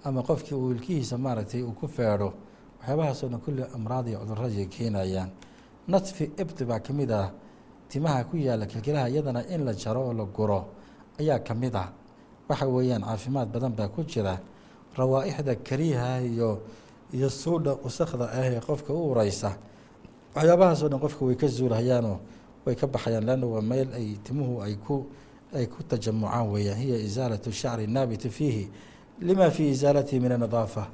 ama 0.04 0.24
qofkii 0.24 0.56
uu 0.56 0.72
ilkihiisa 0.72 1.18
maaragtay 1.18 1.62
uu 1.64 1.72
ku 1.72 1.88
feedho 1.88 2.34
waxyaabahaasoo 2.80 3.28
dhan 3.30 3.40
kulli 3.40 3.64
amraad 3.76 4.08
iyo 4.08 4.20
cudurradii 4.20 4.66
keenayaan. 4.68 5.30
Nadfi 5.88 6.24
ibti 6.38 6.66
baa 6.66 6.80
ka 6.80 6.94
mid 6.94 7.12
ah. 7.12 7.32
Timaha 7.90 8.24
ku 8.24 8.38
yaalla 8.38 8.66
kilkilaha 8.66 9.10
iyadana 9.10 9.44
in 9.54 9.66
la 9.66 9.74
jaro 9.74 10.02
oo 10.08 10.14
la 10.14 10.24
guro 10.26 10.66
ayaa 11.20 11.40
ka 11.40 11.54
mid 11.54 11.76
ah 11.76 11.92
waxa 12.50 12.66
weeyaan 12.68 13.02
caafimaad 13.04 13.48
badan 13.54 13.72
baa 13.76 13.88
ku 13.88 14.04
jira 14.04 14.40
rawaa-ixda 14.98 15.56
kariiha 15.68 16.22
iyo 16.22 16.62
iyo 17.14 17.30
suudha 17.30 17.74
wasakda 17.84 18.26
ah 18.32 18.46
ee 18.46 18.60
qofka 18.60 18.94
u 18.94 19.12
ureysa 19.12 19.58
waxyaabahaasoo 20.36 20.90
dhan 20.90 21.00
qofka 21.00 21.26
way 21.26 21.36
ka 21.36 21.48
zuulahayaanoo 21.48 22.18
way 22.66 22.76
ka 22.76 22.88
baxayaan 22.88 23.26
leanna 23.26 23.48
waa 23.48 23.62
meel 23.62 23.90
ay 23.94 24.18
timuhu 24.24 24.62
ay 24.62 24.76
ku 24.76 25.06
ay 25.54 25.68
ku 25.70 25.84
tajamucaan 25.86 26.50
weeyaan. 26.50 26.78
Hiya 26.82 26.98
isaalatu 26.98 27.52
shacri 27.54 27.86
naabiti 27.88 28.30
fiihi. 28.30 28.70
Lima 29.22 29.52
fii 29.54 29.70
isaalatihi 29.70 30.20
min 30.20 30.32
anadaafa 30.32 30.90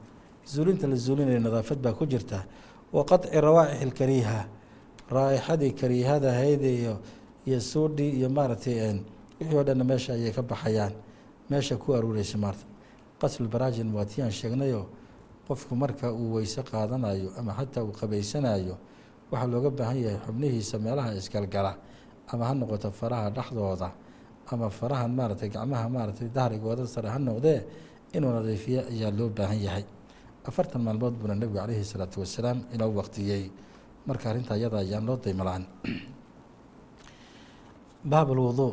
zuulinta 0.45 0.83
la 0.87 0.95
zuulinaya 0.95 1.39
nadaafad 1.39 1.79
baa 1.79 1.93
ku 1.95 2.03
jirta. 2.05 2.43
Wa 2.91 3.05
qaطci 3.07 3.39
rawaaixi 3.41 3.83
اlkariiha 3.87 4.39
raaixadii 5.09 5.71
kariihada 5.71 6.31
hayde 6.33 6.91
iyo 7.47 7.59
suudhii 7.61 8.19
iyo 8.19 8.29
maaragtay 8.29 8.99
wixii 9.39 9.55
oo 9.55 9.63
dhanna 9.63 9.83
meesha 9.83 10.13
ayay 10.13 10.31
ka 10.35 10.41
baxayaan 10.43 10.91
meesha 11.49 11.75
ku 11.77 11.93
aruureysa 11.93 12.37
maarta. 12.37 12.65
Qaslbaraajin 13.21 13.89
waa 13.95 14.05
tii 14.05 14.21
aan 14.21 14.31
sheegnayo 14.31 14.81
qofku 15.47 15.75
marka 15.75 16.11
uu 16.13 16.33
weyse 16.39 16.61
qaadanayo 16.63 17.29
ama 17.39 17.53
xataa 17.57 17.83
uu 17.83 17.91
qabaysanayo 17.99 18.75
waxaa 19.31 19.47
looga 19.51 19.69
baahan 19.69 19.97
yahay 20.03 20.19
xubnihiisa 20.25 20.75
meelaha 20.79 21.13
isgalgala 21.19 21.71
ama 22.31 22.43
ha 22.47 22.53
noqoto 22.53 22.91
faraha 22.91 23.29
dhexdooda 23.35 23.89
ama 24.51 24.69
farahan 24.69 25.11
maaragtay 25.17 25.49
gacmaha 25.49 25.89
maaragtay 25.89 26.29
dahrigooda 26.37 26.85
sare 26.87 27.09
ha 27.09 27.19
noqdee 27.19 27.59
inuu 28.15 28.31
nadiifiyo 28.37 28.81
ayaa 28.93 29.11
loo 29.17 29.29
baahan 29.29 29.59
yahay. 29.67 29.85
Afartan 30.47 30.81
maalmood 30.81 31.13
buuna 31.19 31.35
nebigu 31.35 31.59
calayhi 31.59 31.83
salaatu 31.85 32.19
wasalaam 32.23 32.59
inoo 32.73 32.89
waqtiyey. 32.99 33.43
Marka 34.07 34.29
arrinta 34.31 34.53
ayada 34.57 34.77
ayaan 34.81 35.05
loo 35.05 35.17
daymalaan 35.17 35.63
baab 38.11 38.29
alwuduu 38.31 38.69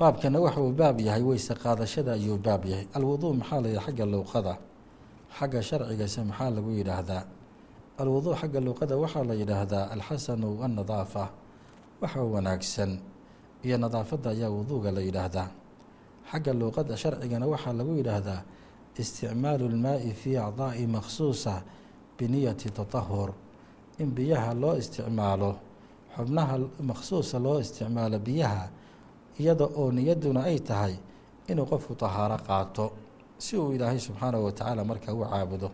baabkana 0.00 0.38
waxa 0.44 0.60
uu 0.66 0.72
baab 0.80 0.96
yahay 1.06 1.22
weyse 1.28 1.54
qaadashada 1.62 2.12
ayuu 2.18 2.38
baab 2.46 2.64
yahay. 2.64 2.86
Alwuduu 2.96 3.32
maxaa 3.40 3.60
la 3.64 3.68
yihi 3.68 3.80
xagga 3.86 4.04
luuqada? 4.12 4.54
Xagga 5.38 5.60
sharcigase 5.68 6.20
maxaa 6.30 6.50
lagu 6.56 6.70
yidhaahdaa? 6.78 7.22
Alwuduu 8.00 8.34
xagga 8.40 8.60
luuqada 8.66 8.94
waxaa 9.02 9.24
la 9.28 9.34
yidhaahdaa 9.40 9.84
alxasanu 9.94 10.48
annadaafa 10.64 11.24
waxa 12.02 12.20
wanaagsan. 12.34 12.92
Iyo 13.64 13.76
nadaafadda 13.82 14.30
ayaa 14.34 14.48
wuduuga 14.56 14.90
la 14.96 15.00
yidhaahdaa. 15.08 15.48
Xagga 16.32 16.52
luuqada 16.60 16.94
sharcigana 17.02 17.46
waxaa 17.52 17.72
lagu 17.78 17.92
yidhaahdaa 18.00 18.40
isticmaalu 19.00 19.64
lmaa'i 19.74 20.10
fii 20.20 20.36
acdaa'i 20.36 20.86
makhsuusa 20.86 21.62
biniyati 22.18 22.68
tatahur 22.70 23.30
in 23.98 24.10
biyaha 24.16 24.52
loo 24.62 24.74
isticmaalo 24.82 25.50
xubnaha 26.16 26.54
makhsuusa 26.88 27.36
loo 27.44 27.56
isticmaalo 27.64 28.18
biyaha 28.26 28.64
iyada 29.40 29.64
oo 29.80 29.88
niyadduna 29.96 30.40
ay 30.50 30.58
tahay 30.68 30.94
inuu 31.50 31.66
qofku 31.70 31.94
tahaaro 32.02 32.36
qaato. 32.48 32.86
Si 33.44 33.56
uu 33.56 33.72
ilaahay 33.74 33.98
subxaanahu 34.06 34.44
watacaala 34.48 34.82
markaa 34.90 35.12
u 35.16 35.24
caabudo 35.24 35.70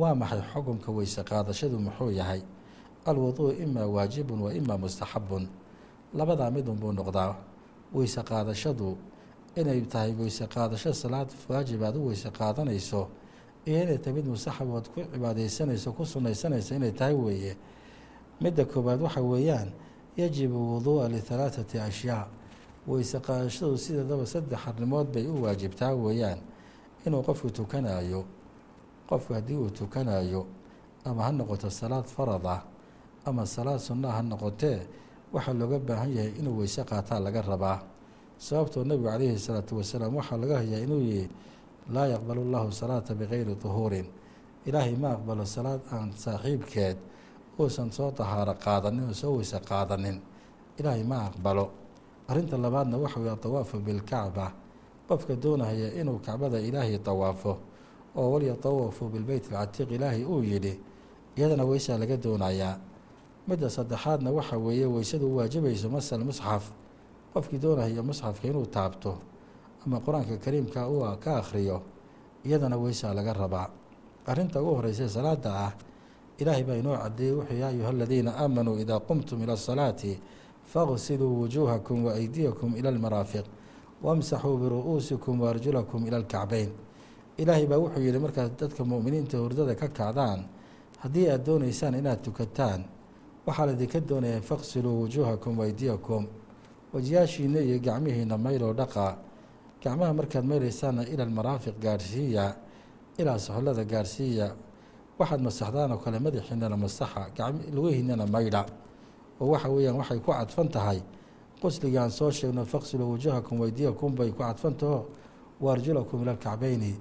waa 0.00 0.14
maxay 0.20 0.42
xukunka 0.52 0.88
weyse 0.96 1.20
qaadashadu 1.30 1.76
muxuu 1.84 2.10
yahay? 2.20 2.42
Alwuduu 3.08 3.50
imaa 3.64 3.86
waajibun 3.94 4.40
wa 4.44 4.50
imaa 4.54 4.78
mustaxabun. 4.82 5.44
Labadaa 6.14 6.50
midun 6.54 6.76
buu 6.80 6.92
noqdaa 6.92 7.34
weyse 7.94 8.20
qaadashadu 8.22 8.88
inay 9.56 9.80
tahay 9.92 10.12
weyse 10.20 10.44
qaadasho 10.54 10.92
salaad 11.02 11.28
waajib 11.48 11.82
aad 11.82 11.96
u 11.96 12.06
weyse 12.08 12.28
qaadanayso 12.38 13.00
iyo 13.66 13.78
inay 13.84 13.98
tahay 13.98 14.14
mid 14.16 14.26
mustaxab 14.32 14.68
ood 14.76 14.86
ku 14.92 15.00
cibaadeysanayso 15.12 15.88
ku 15.96 16.02
sunnaysanayso 16.12 16.74
inay 16.78 16.92
tahay 16.92 17.14
weeye. 17.14 17.52
Midda 18.40 18.64
koowaad 18.64 19.00
waxa 19.02 19.20
weeyaan 19.20 19.70
yajibu 20.16 20.58
wuduu'a 20.76 21.08
lihalaathati 21.08 21.78
ashyaa 21.78 22.26
weyse 22.88 23.18
qaadashadu 23.26 23.76
sideedaba 23.78 24.26
saddex 24.26 24.60
arrimood 24.68 25.06
bay 25.14 25.26
u 25.26 25.42
waajibtaa 25.44 25.92
weeyaan 26.04 26.38
inuu 27.06 27.22
qofku 27.22 27.50
tukanayo 27.50 28.24
qofku 29.08 29.30
haddii 29.34 29.56
uu 29.56 29.70
tukanayo 29.70 30.46
ama 31.04 31.22
ha 31.26 31.30
noqoto 31.32 31.70
salaad 31.70 32.04
farad 32.06 32.46
ah 32.46 32.60
ama 33.28 33.46
salaad 33.46 33.78
sunnaa 33.80 34.12
ha 34.18 34.22
noqotee 34.22 34.78
waxaa 35.34 35.54
looga 35.60 35.78
baahan 35.78 36.10
yahay 36.16 36.32
inuu 36.40 36.58
weyse 36.60 36.82
qaataa 36.84 37.20
laga 37.20 37.42
rabaa. 37.42 37.78
Sababtoo 38.38 38.84
nebigu 38.84 39.08
calayhi 39.08 39.38
salaatu 39.38 39.78
wasalaam 39.78 40.14
waxaa 40.18 40.36
laga 40.42 40.56
hayaa 40.60 40.82
inuu 40.86 41.00
yihi 41.00 41.26
laa 41.94 42.06
yaqbalu 42.12 42.42
llahu 42.52 42.72
salaata 42.72 43.14
bikayri 43.14 43.54
duhuurin. 43.62 44.06
Ilaahay 44.66 44.96
ma 45.02 45.08
aqbalo 45.16 45.44
salaad 45.46 45.80
aan 45.94 46.10
saaxiibkeed 46.12 46.96
uusan 47.58 47.90
soo 47.96 48.10
tahaaro 48.10 48.54
qaadanin 48.64 49.08
oo 49.08 49.14
soo 49.14 49.32
weyse 49.38 49.58
qaadanin 49.70 50.18
ilaahay 50.78 51.04
ma 51.10 51.16
aqbalo 51.30 51.64
arrinta 52.32 52.56
labaadna 52.56 52.96
waxa 52.98 53.20
weye 53.20 53.32
atawaafu 53.36 53.76
bilkacba. 53.84 54.46
Qofka 55.08 55.36
doonaya 55.36 55.92
inuu 56.00 56.18
kacbada 56.24 56.56
ilaahay 56.60 56.98
tawaafo 56.98 57.58
oo 58.16 58.30
walyatawafu 58.32 59.08
bilbeyt 59.12 59.52
alcatiiq 59.52 59.90
ilaahay 59.96 60.24
uu 60.24 60.40
yidhi 60.42 60.80
iyadana 61.36 61.64
weysaa 61.64 61.98
laga 61.98 62.16
doonayaa. 62.16 62.76
Midda 63.48 63.68
saddexaadna 63.70 64.30
waxa 64.30 64.56
weeye 64.56 64.86
weysadu 64.86 65.26
u 65.28 65.36
waajibayso 65.36 65.88
masal 65.90 66.24
musxaf. 66.24 66.70
Qofkii 67.34 67.58
doonaya 67.58 68.02
musxafka 68.02 68.48
inuu 68.48 68.66
taabto 68.66 69.18
ama 69.86 70.00
qur'aanka 70.00 70.36
kariimka 70.44 70.88
uu 70.88 71.04
ka 71.20 71.36
akhriyo 71.40 71.82
iyadana 72.44 72.76
weysaa 72.76 73.14
laga 73.14 73.32
rabaa. 73.32 73.68
Arrinta 74.26 74.62
ugu 74.62 74.74
horeysa 74.78 75.08
salaada 75.08 75.50
ah 75.66 75.72
ilaahay 76.38 76.62
baa 76.64 76.74
inoo 76.78 76.96
cadeeyey 76.96 77.34
wuxuu 77.34 77.56
yaa 77.58 77.68
ayuha 77.68 77.88
aladiina 77.90 78.30
aamanuu 78.38 78.78
idaa 78.78 79.00
qumtum 79.00 79.42
ila 79.42 79.52
asalaati 79.52 80.20
faqsiluu 80.72 81.40
wujuuhakum 81.42 82.04
wa 82.04 82.12
aydiyakum 82.14 82.76
ila 82.76 82.88
almaraafiq 82.88 83.44
wamsaxuu 84.02 84.56
biru'uusikum 84.62 85.40
waarjulakum 85.40 86.06
ila 86.06 86.16
alkacbeyn 86.16 86.70
ilaahay 87.36 87.66
baa 87.66 87.78
wuxuu 87.78 88.00
yihi 88.06 88.18
markaad 88.18 88.52
dadka 88.60 88.84
mu'miniinta 88.84 89.36
hurdada 89.38 89.74
ka 89.74 89.88
kacdaan 89.88 90.40
haddii 91.02 91.28
aad 91.30 91.44
dooneysaan 91.46 91.94
inaad 92.00 92.20
tukataan 92.24 92.80
waxaa 93.46 93.66
laydinka 93.66 94.00
doonayaa 94.00 94.40
faqsiluu 94.40 95.00
wujuuhakum 95.02 95.58
waydiyakum 95.58 96.26
wajiyaashiina 96.94 97.60
iyo 97.60 97.78
gacmihiina 97.80 98.36
mayloo 98.38 98.72
dhaqa. 98.72 99.16
Gacmaha 99.82 100.12
markaad 100.14 100.44
mayleysaanna 100.44 101.02
ila 101.12 101.22
almaraafiq 101.24 101.74
gaarhsiiya 101.84 102.44
ilaa 103.18 103.38
soxolada 103.38 103.84
gaarhsiiya 103.84 104.46
waxaad 105.18 105.40
masaxdaan 105.42 105.92
oo 105.92 105.98
kale 106.04 106.18
madaxiinana 106.18 106.76
masaxa 106.76 107.22
lugihiinana 107.74 108.26
maydha 108.26 108.62
oo 109.42 109.48
waxa 109.52 109.68
weeyaan 109.74 109.96
waxay 110.00 110.18
ku 110.22 110.30
cadfan 110.32 110.68
tahay. 110.70 111.00
Qusligaan 111.62 112.10
soo 112.10 112.30
sheegno 112.30 112.62
faqsiluu 112.64 113.08
wujuuhakum 113.14 113.60
waydiyakum 113.62 114.14
bay 114.18 114.30
ku 114.30 114.38
cadfantaho 114.42 114.98
waarjulakum 115.60 116.22
ila 116.22 116.32
alkacbeyni 116.34 116.92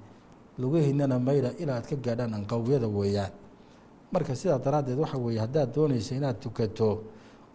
lugihiinana 0.62 1.18
maydha 1.20 1.52
ilaa 1.62 1.78
aad 1.82 1.86
ka 1.90 1.96
gaadhaan 1.96 2.34
anqawyada 2.34 2.88
weeyaan. 2.88 3.32
Marka 4.14 4.36
sidaa 4.36 4.60
daraaddeed 4.66 5.00
waxa 5.00 5.18
weeye 5.18 5.40
haddaad 5.40 5.70
doonaysa 5.76 6.16
inaad 6.16 6.38
tukato 6.44 6.90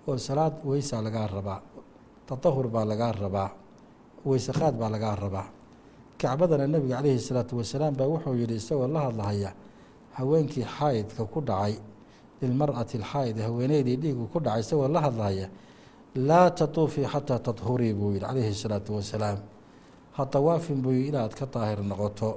oo 0.09 0.17
salaad 0.19 0.55
weysaa 0.65 1.03
lagaa 1.03 1.27
rabaa 1.27 1.61
tatahur 2.27 2.67
baa 2.75 2.85
lagaa 2.91 3.13
rabaa 3.13 3.51
weysaqaad 4.27 4.75
baa 4.81 4.91
lagaa 4.91 5.15
rabaa. 5.17 5.47
Kacbadana 6.19 6.67
nebiga 6.67 6.97
calayhi 6.97 7.21
salaatu 7.21 7.57
wasalaam 7.61 7.95
baa 7.99 8.09
wuxuu 8.13 8.35
yidhi 8.41 8.57
isagoo 8.57 8.89
la 8.89 9.01
hadlahaya 9.07 9.51
haweenkii 10.17 10.65
xaayidka 10.65 11.23
ku 11.33 11.41
dhacay 11.41 11.75
lilmar'ati 12.43 12.97
alxaayid 12.99 13.39
haweeneydii 13.47 13.97
dhiigu 13.97 14.27
ku 14.33 14.39
dhacay 14.41 14.61
isagoo 14.61 14.89
la 14.89 15.01
hadlahaya 15.01 15.49
laa 16.29 16.51
tatuufii 16.51 17.07
xataa 17.13 17.39
tadhurii 17.39 17.93
buu 17.95 18.11
yidhi 18.13 18.27
calayhi 18.27 18.55
salaatu 18.55 18.91
wasalaam 18.97 19.39
ha 20.17 20.27
tawaafin 20.27 20.83
buu 20.83 20.93
yidhi 20.93 21.09
inaad 21.09 21.33
ka 21.39 21.47
daahir 21.55 21.81
noqoto 21.91 22.29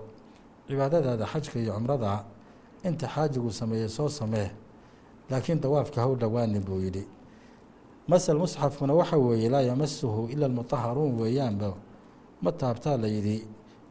cibaadadaada 0.67 1.25
xajka 1.31 1.59
iyo 1.59 1.73
cumrada 1.73 2.23
inta 2.87 3.07
xaajigu 3.07 3.51
sameeyey 3.51 3.89
soo 3.89 4.09
samee 4.09 4.49
laakiin 5.29 5.59
dawaafka 5.61 6.01
haw 6.01 6.15
dhowaanin 6.21 6.63
buu 6.67 6.79
yidhi 6.85 7.03
masal 8.07 8.37
musxafkuna 8.43 8.93
waxa 8.93 9.17
weeye 9.17 9.49
laa 9.49 9.61
yamasuhu 9.61 10.21
ila 10.33 10.45
almutaharuun 10.45 11.13
weeyaanba 11.21 11.73
ma 12.41 12.51
taabtaa 12.51 12.97
la 12.97 13.07
yidhi 13.07 13.37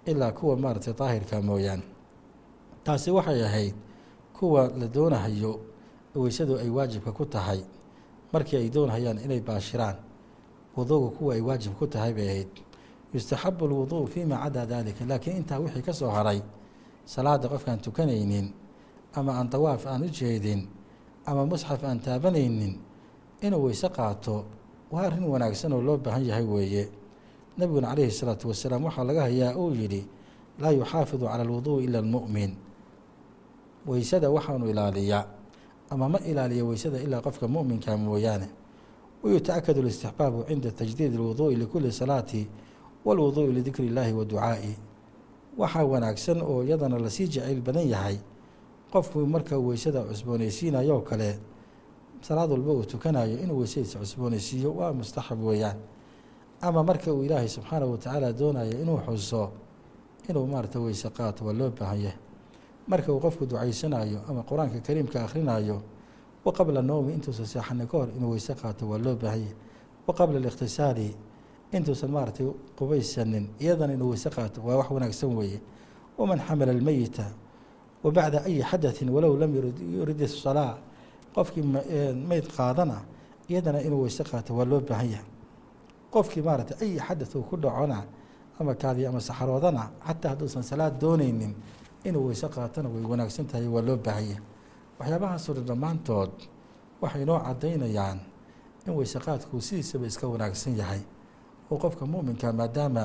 ilaa 0.07 0.33
kuwa 0.33 0.57
maaragtay 0.57 0.95
daahirka 1.01 1.37
mooyaan 1.43 1.83
taasi 2.85 3.11
waxay 3.11 3.43
ahayd 3.45 3.75
kuwa 4.37 4.69
la 4.81 4.87
doonahayo 4.89 5.53
weysadu 6.15 6.59
ay 6.59 6.69
waajibka 6.71 7.13
ku 7.13 7.25
tahay 7.27 7.61
markii 8.33 8.57
ay 8.57 8.69
doonahayaan 8.71 9.19
inay 9.25 9.41
baashiraan 9.41 9.97
wuduuga 10.77 11.09
kuwa 11.17 11.35
ay 11.35 11.41
waajib 11.41 11.73
ku 11.79 11.87
tahay 11.87 12.13
bay 12.15 12.29
ahayd. 12.29 12.53
Yustaxabu 13.15 13.65
alwuduu 13.65 14.07
fiima 14.07 14.37
cadaa 14.39 14.67
dalika 14.67 15.05
laakiin 15.05 15.37
intaa 15.41 15.59
wixii 15.59 15.83
ka 15.83 15.93
soo 15.93 16.11
haray 16.13 16.43
salaada 17.05 17.49
qofkaan 17.49 17.81
tukanaynin 17.81 18.53
ama 19.15 19.33
aan 19.41 19.49
dawaaf 19.51 19.87
aan 19.87 20.03
u 20.05 20.09
jeedin 20.13 20.69
ama 21.27 21.47
musxaf 21.47 21.85
aan 21.85 22.01
taabanaynin 22.01 22.77
inuu 23.41 23.65
weyse 23.65 23.89
qaato 23.89 24.45
waa 24.93 25.07
arrin 25.09 25.25
wanaagsan 25.25 25.73
oo 25.73 25.81
loo 25.83 25.97
baahan 25.97 26.25
yahay 26.27 26.45
weeye. 26.45 26.85
Nebiguna 27.59 27.89
calayhi 27.97 28.11
salaatu 28.13 28.49
wasalaam 28.49 28.85
waxaa 28.85 29.05
laga 29.05 29.23
hayaa 29.23 29.57
uu 29.57 29.73
yidhi 29.75 30.07
laa 30.61 30.71
yuxaafidu 30.77 31.27
cala 31.27 31.43
alwuduui 31.43 31.85
ila 31.85 31.99
almu'min. 31.99 32.53
Weysada 33.89 34.31
waxaanu 34.31 34.69
ilaaliyaa 34.71 35.25
ama 35.90 36.10
ma 36.10 36.20
ilaaliya 36.20 36.66
weysada 36.66 36.98
ilaa 37.06 37.22
qofka 37.22 37.48
mu'minka 37.48 37.98
mooyaane 37.98 38.48
wayutaakadu 39.24 39.80
اlistixbaabu 39.82 40.44
cinda 40.48 40.72
tajdiid 40.72 41.14
اlwuduu'i 41.16 41.56
likuli 41.56 41.92
salaati 41.92 42.48
walwuduu'i 43.06 43.52
lidikri 43.54 43.88
اllaahi 43.90 44.14
wa 44.14 44.26
ducaa'i 44.26 44.74
waxaa 45.58 45.84
wanaagsan 45.86 46.42
oo 46.42 46.64
iyadana 46.64 47.00
lasii 47.00 47.28
jacayl 47.28 47.62
badan 47.62 47.88
yahay 47.90 48.18
qofku 48.94 49.20
marka 49.28 49.58
weysada 49.58 50.02
cusboonaysiinayoo 50.04 51.02
kale 51.02 51.40
salaad 52.22 52.52
walba 52.52 52.72
uu 52.74 52.84
tukanayo 52.86 53.40
inuu 53.44 53.58
weysadiisa 53.60 54.00
cusboonaysiiyo 54.00 54.74
waa 54.76 54.94
mustaxab 54.94 55.44
weeyaan 55.44 55.78
ama 56.62 56.84
marka 56.84 57.14
uu 57.14 57.24
ilaahay 57.24 57.48
subxaanahu 57.48 57.92
watacaala 57.92 58.34
doonayo 58.34 58.82
inuu 58.82 58.98
xuso 59.06 59.52
inuu 60.30 60.48
maarata 60.48 60.80
weyse 60.80 61.10
qaato 61.10 61.46
waa 61.46 61.54
loo 61.54 61.70
baahan 61.80 62.00
yahay 62.02 62.18
marka 62.88 63.14
uu 63.14 63.20
qofku 63.20 63.46
ducaysanayo 63.46 64.20
ama 64.30 64.42
qur-aanka 64.44 64.80
kariimka 64.88 65.24
akhrinayo 65.26 65.82
wa 66.46 66.52
qabla 66.52 66.82
nowmi 66.82 67.14
intuusan 67.14 67.46
seexanin 67.46 67.88
ka 67.88 67.98
hor 67.98 68.10
inuu 68.18 68.32
weyse 68.32 68.54
qaato 68.56 68.84
waa 68.90 68.98
loo 68.98 69.16
baahan 69.16 69.40
yahay 69.40 69.56
wa 70.08 70.14
qabla 70.14 70.38
alikhtisaali 70.38 71.16
intuusan 71.72 72.12
maaratay 72.12 72.48
qubaysanin 72.78 73.46
iyadana 73.60 73.94
inuu 73.94 74.10
weyse 74.10 74.30
qaato 74.30 74.62
waa 74.66 74.76
wax 74.80 74.90
wanaagsan 74.92 75.36
weeye 75.38 75.60
waman 76.18 76.40
xamala 76.40 76.72
almeyita 76.72 77.26
wa 78.04 78.12
bacda 78.12 78.44
ayi 78.46 78.62
xadaثin 78.64 79.10
walow 79.10 79.38
lam 79.38 79.52
yurid 79.56 80.22
الsalaa 80.22 80.78
qofkii 81.36 81.64
meyd 82.30 82.46
qaadana 82.58 82.98
iyadana 83.50 83.80
inuu 83.82 84.02
weyse 84.04 84.24
qaato 84.24 84.52
waa 84.58 84.66
loo 84.66 84.80
baahan 84.90 85.10
yahay 85.12 85.26
qofkii 86.14 86.42
maaratay 86.48 86.78
ayi 86.84 87.00
xadaث 87.00 87.36
uu 87.36 87.44
ku 87.50 87.56
dhacona 87.58 88.04
ama 88.60 88.76
kaadi 88.76 89.06
ama 89.08 89.20
saxaroodana 89.22 89.84
xataa 90.08 90.30
hadduusan 90.36 90.64
salaad 90.64 91.00
dooneynin 91.02 91.54
inuu 92.09 92.25
weyse 92.29 92.49
qaatona 92.49 92.89
way 92.95 93.05
wanaagsan 93.13 93.47
tahay 93.51 93.69
waa 93.75 93.83
loo 93.89 93.97
baahan 93.97 94.25
yahay 94.31 94.43
waxyaabahaasoo 94.99 95.55
dhan 95.57 95.67
dhammaantood 95.71 96.33
waxay 97.03 97.25
noo 97.25 97.39
cadaynayaan 97.47 98.19
in 98.87 98.93
weyse 98.99 99.19
sidiisaba 99.69 100.07
iska 100.07 100.27
wanaagsan 100.29 100.75
yahay 100.81 101.03
oo 101.71 101.77
qofka 101.79 102.07
muminka 102.07 102.53
maadaama 102.53 103.05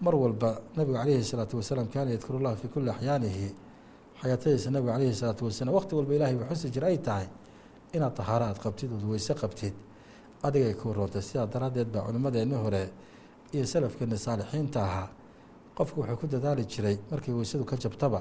mar 0.00 0.14
walba 0.14 0.60
nabigu 0.76 0.96
calayhi 0.98 1.24
salaatu 1.24 1.56
wasalaam 1.56 1.88
kaana 1.94 2.10
yadkuru 2.10 2.38
llah 2.44 2.56
fii 2.60 2.68
kuli 2.68 2.90
axyaanihi 2.90 3.48
xayaatadiisa 4.20 4.70
nabigu 4.70 4.92
calayhi 4.92 5.14
salaatu 5.14 5.42
wasalaam 5.48 5.74
waqti 5.78 5.92
walba 5.94 6.12
ilahay 6.14 6.36
ba 6.40 6.44
xusi 6.50 6.70
jir 6.74 6.84
ay 6.84 6.98
tahay 6.98 7.26
inaad 7.94 8.14
tahaaro 8.18 8.44
aad 8.50 8.58
qabtid 8.58 8.90
ood 8.92 9.04
weyse 9.06 9.34
qabtid. 9.34 9.74
Adigay 10.42 10.74
ku 10.74 10.92
roontay 10.92 11.22
sidaa 11.22 11.46
daraaddeed 11.46 11.88
baa 11.94 12.02
culimmadeenni 12.06 12.54
hore 12.54 12.82
iyo 13.54 13.64
salafkeeni 13.66 14.18
saalixiinta 14.18 14.80
ahaa 14.82 15.08
qofku 15.76 15.96
wuxuu 16.00 16.16
ku 16.20 16.26
dadaali 16.26 16.64
jiray 16.72 16.96
markay 17.10 17.34
weysadu 17.38 17.64
ka 17.64 17.76
jabtaba 17.76 18.20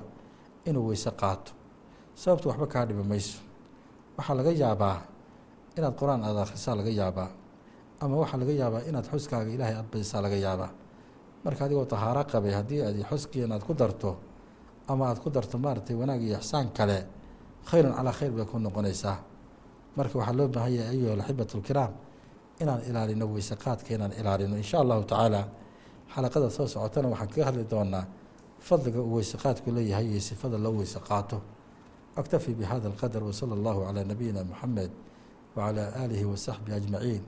inuu 0.65 0.87
weyse 0.89 1.11
qaato. 1.21 1.51
Sababtu 2.15 2.45
waxba 2.49 2.67
kaa 2.73 2.85
dhibi 2.85 3.03
mayso. 3.11 3.39
Waxaa 4.17 4.35
laga 4.39 4.51
yaabaa 4.51 4.97
inaad 5.77 5.95
qur'aan 5.99 6.21
aada 6.27 6.41
akhrisaa 6.45 6.75
laga 6.79 6.89
yaabaa 7.01 7.29
ama 8.01 8.15
waxaa 8.21 8.37
laga 8.41 8.53
yaabaa 8.61 8.81
inaad 8.89 9.05
xuskaaga 9.11 9.49
ilaahay 9.55 9.75
aad 9.79 9.87
badisaa 9.91 10.21
laga 10.25 10.35
yaabaa. 10.45 10.69
Marka 11.43 11.61
adigoo 11.65 11.85
tahaaro 11.85 12.23
qabay 12.31 12.53
haddii 12.57 12.81
aad 12.87 12.97
xuskiin 13.09 13.51
aad 13.51 13.63
ku 13.67 13.73
darto 13.73 14.09
ama 14.87 15.03
aad 15.09 15.19
ku 15.23 15.29
darto 15.29 15.57
maaragtay 15.57 15.95
wanaag 16.01 16.21
iyo 16.21 16.37
ixsaan 16.41 16.67
kale 16.77 16.97
khayrun 17.69 17.93
calaa 17.97 18.13
khayr 18.19 18.31
bay 18.37 18.45
ku 18.45 18.57
noqonaysaa. 18.59 19.17
Marka 19.97 20.15
waxaa 20.19 20.33
loo 20.37 20.47
baahan 20.47 20.73
yahay 20.77 20.89
ayuha 20.95 21.13
alaxibat 21.17 21.49
lkiraam 21.59 21.91
inaan 22.61 22.81
ilaalino 22.89 23.25
weyse 23.33 23.55
qaadka 23.63 23.89
inaan 23.95 24.13
ilaalino 24.19 24.55
insha 24.61 24.77
allahu 24.83 25.03
tacaala 25.11 25.41
xalaqada 26.15 26.49
soo 26.49 26.67
socotana 26.67 27.07
waxaan 27.13 27.29
kaga 27.29 27.45
hadli 27.45 27.63
doonaa 27.73 28.05
fadliga 28.67 28.99
uu 29.01 29.15
weyse 29.15 29.37
qaadku 29.43 29.71
leeyahay 29.71 30.05
iyo 30.11 30.21
sifada 30.21 30.57
loo 30.57 30.73
weyse 30.79 30.99
qaato 31.09 31.37
aktafi 32.15 32.53
bihada 32.53 32.87
alqadar 32.91 33.23
wasala 33.23 33.53
allahu 33.57 33.79
calaa 33.87 34.03
nabiyina 34.11 34.43
muxamed 34.43 34.91
wacalaa 35.55 35.89
aalihi 36.01 36.25
wasaxbihi 36.25 36.75
ajmaciin. 36.77 37.23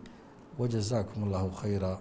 Wajazaakum 0.59 1.23
allahu 1.27 1.49
khayra 1.61 1.99